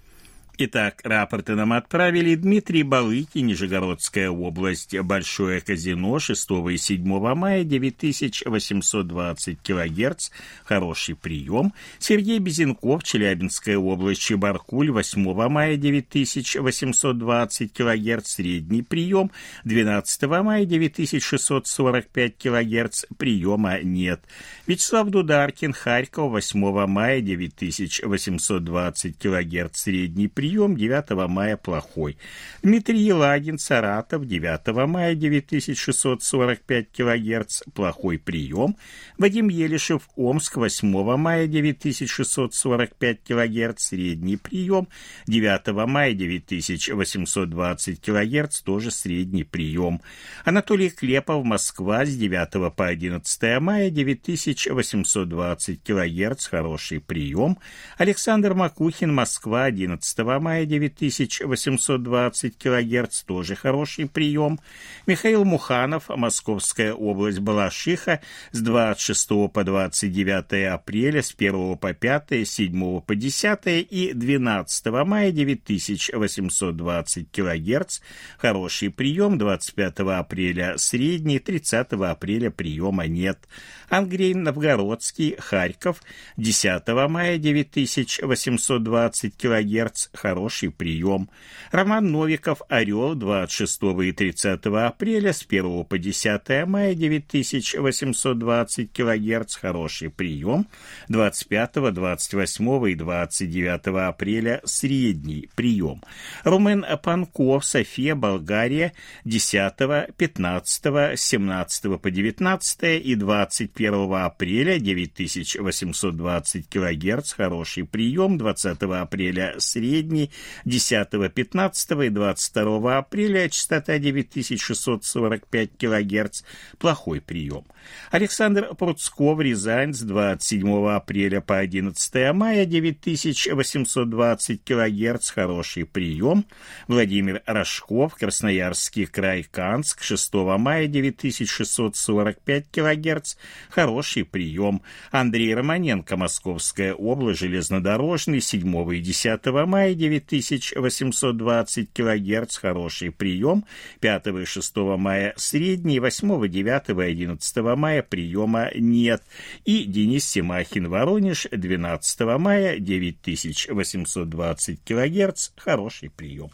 Итак, 0.63 1.01
рапорты 1.03 1.55
нам 1.55 1.73
отправили 1.73 2.35
Дмитрий 2.35 2.83
Балыки, 2.83 3.39
Нижегородская 3.39 4.29
область, 4.29 4.95
Большое 4.99 5.59
казино, 5.59 6.19
6 6.19 6.51
и 6.71 6.77
7 6.77 7.03
мая, 7.33 7.63
9820 7.63 9.59
килогерц, 9.59 10.29
хороший 10.63 11.15
прием. 11.15 11.73
Сергей 11.97 12.37
Безенков, 12.37 13.03
Челябинская 13.03 13.79
область, 13.79 14.21
Чебаркуль, 14.21 14.91
8 14.91 15.49
мая, 15.49 15.77
9820 15.77 17.73
килогерц, 17.73 18.27
средний 18.27 18.83
прием. 18.83 19.31
12 19.63 20.21
мая, 20.43 20.65
9645 20.65 22.37
килогерц, 22.37 23.05
приема 23.17 23.79
нет. 23.81 24.21
Вячеслав 24.67 25.09
Дударкин, 25.09 25.73
Харьков, 25.73 26.29
8 26.29 26.85
мая, 26.85 27.19
9820 27.21 29.17
килогерц, 29.17 29.79
средний 29.81 30.27
прием 30.27 30.50
прием 30.51 30.75
9 30.75 31.29
мая 31.29 31.55
плохой. 31.55 32.17
Дмитрий 32.61 32.99
Елагин, 32.99 33.57
Саратов, 33.57 34.27
9 34.27 34.87
мая 34.87 35.15
9645 35.15 36.91
кГц, 36.91 37.61
плохой 37.73 38.19
прием. 38.19 38.75
Вадим 39.17 39.47
Елишев, 39.47 40.09
Омск, 40.17 40.57
8 40.57 41.17
мая 41.17 41.47
9645 41.47 43.23
кГц, 43.23 43.81
средний 43.81 44.35
прием. 44.35 44.89
9 45.27 45.87
мая 45.87 46.13
9820 46.13 48.01
кГц, 48.01 48.61
тоже 48.61 48.91
средний 48.91 49.45
прием. 49.45 50.01
Анатолий 50.43 50.89
Клепов, 50.89 51.45
Москва, 51.45 52.05
с 52.05 52.13
9 52.13 52.75
по 52.75 52.87
11 52.87 53.61
мая 53.61 53.89
9820 53.89 55.81
кГц, 55.81 56.45
хороший 56.47 56.99
прием. 56.99 57.57
Александр 57.97 58.53
Макухин, 58.53 59.13
Москва, 59.15 59.63
11 59.63 60.19
мая 60.39 60.65
9820 60.65 62.57
кГц, 62.57 63.23
тоже 63.23 63.55
хороший 63.55 64.07
прием. 64.07 64.59
Михаил 65.07 65.45
Муханов, 65.45 66.09
Московская 66.09 66.93
область 66.93 67.39
Балашиха, 67.39 68.21
с 68.51 68.61
26 68.61 69.29
по 69.53 69.63
29 69.63 70.73
апреля, 70.73 71.21
с 71.21 71.33
1 71.37 71.77
по 71.77 71.93
5, 71.93 72.31
с 72.31 72.49
7 72.51 73.01
по 73.01 73.15
10 73.15 73.59
и 73.65 74.11
12 74.13 74.85
мая 75.05 75.31
9820 75.31 77.31
кГц, 77.31 77.99
хороший 78.37 78.89
прием, 78.89 79.37
25 79.37 79.99
апреля 79.99 80.77
средний, 80.77 81.39
30 81.39 81.93
апреля 81.93 82.51
приема 82.51 83.07
нет. 83.07 83.47
Андрей 83.91 84.33
Новгородский, 84.33 85.35
Харьков, 85.37 86.01
10 86.37 86.87
мая 87.09 87.37
9820 87.37 89.35
кГц, 89.35 90.07
хороший 90.13 90.71
прием. 90.71 91.29
Роман 91.71 92.09
Новиков, 92.09 92.61
Орел, 92.69 93.15
26 93.15 93.81
и 94.01 94.13
30 94.13 94.65
апреля, 94.65 95.33
с 95.33 95.45
1 95.45 95.83
по 95.83 95.97
10 95.97 96.67
мая 96.67 96.95
9820 96.95 98.93
кГц, 98.93 99.55
хороший 99.57 100.09
прием. 100.09 100.69
25, 101.09 101.93
28 101.93 102.89
и 102.89 102.95
29 102.95 103.87
апреля, 104.07 104.61
средний 104.63 105.49
прием. 105.53 106.01
Румен 106.45 106.85
Панков, 107.03 107.65
София, 107.65 108.15
Болгария, 108.15 108.93
10, 109.25 110.15
15, 110.15 111.19
17 111.19 112.01
по 112.01 112.09
19 112.09 112.83
и 113.05 113.15
25 113.15 113.80
1 113.85 114.13
апреля 114.13 114.79
9820 114.79 116.69
кГц, 116.69 117.33
хороший 117.33 117.85
прием, 117.85 118.37
20 118.37 118.81
апреля 118.83 119.55
средний, 119.59 119.91
средний, 119.91 120.31
10, 120.65 121.33
15 121.33 121.91
и 121.91 122.09
22 122.09 122.97
апреля 122.97 123.49
частота 123.49 123.97
9645 123.97 125.69
кГц, 125.77 126.41
плохой 126.77 127.21
прием. 127.21 127.65
Александр 128.11 128.75
Пруцков, 128.75 129.39
Рязань, 129.39 129.93
с 129.93 130.01
27 130.01 130.89
апреля 130.89 131.41
по 131.41 131.57
11 131.57 132.33
мая 132.33 132.65
9820 132.65 134.63
кГц, 134.63 135.29
хороший 135.31 135.85
прием. 135.85 136.45
Владимир 136.87 137.41
Рожков, 137.45 138.15
Красноярский 138.15 139.05
край, 139.07 139.43
Канск, 139.49 140.03
6 140.03 140.33
мая 140.33 140.87
9645 140.87 142.65
кГц, 142.71 143.35
хороший 143.71 144.25
прием. 144.25 144.81
Андрей 145.11 145.55
Романенко, 145.55 146.17
Московская 146.17 146.93
область, 146.93 147.39
железнодорожный, 147.39 148.41
7 148.41 148.93
и 148.93 148.99
10 148.99 149.45
мая 149.65 149.95
9820 149.95 151.89
кГц, 151.93 152.57
хороший 152.57 153.11
прием. 153.11 153.63
5 154.01 154.27
и 154.27 154.45
6 154.45 154.75
мая 154.97 155.33
средний, 155.37 155.99
8, 155.99 156.47
9 156.47 156.89
и 156.89 157.01
11 157.01 157.57
мая 157.75 158.03
приема 158.03 158.69
нет. 158.75 159.23
И 159.65 159.85
Денис 159.85 160.25
Семахин, 160.25 160.89
Воронеж, 160.89 161.47
12 161.51 162.19
мая 162.37 162.77
9820 162.79 164.79
кГц, 164.83 165.49
хороший 165.57 166.09
прием. 166.09 166.49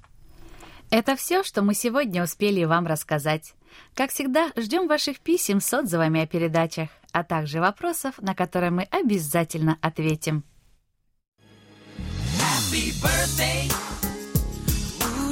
Это 0.89 1.17
все, 1.17 1.43
что 1.43 1.61
мы 1.61 1.73
сегодня 1.73 2.23
успели 2.23 2.63
вам 2.63 2.87
рассказать. 2.87 3.53
Как 3.93 4.11
всегда, 4.11 4.51
ждем 4.55 4.87
ваших 4.87 5.19
писем 5.19 5.61
с 5.61 5.73
отзывами 5.73 6.21
о 6.21 6.27
передачах, 6.27 6.89
а 7.11 7.23
также 7.23 7.59
вопросов, 7.59 8.15
на 8.21 8.35
которые 8.35 8.71
мы 8.71 8.83
обязательно 8.83 9.77
ответим. 9.81 10.43
Happy 12.37 12.93
birthday. 13.01 13.71
В 14.99 15.31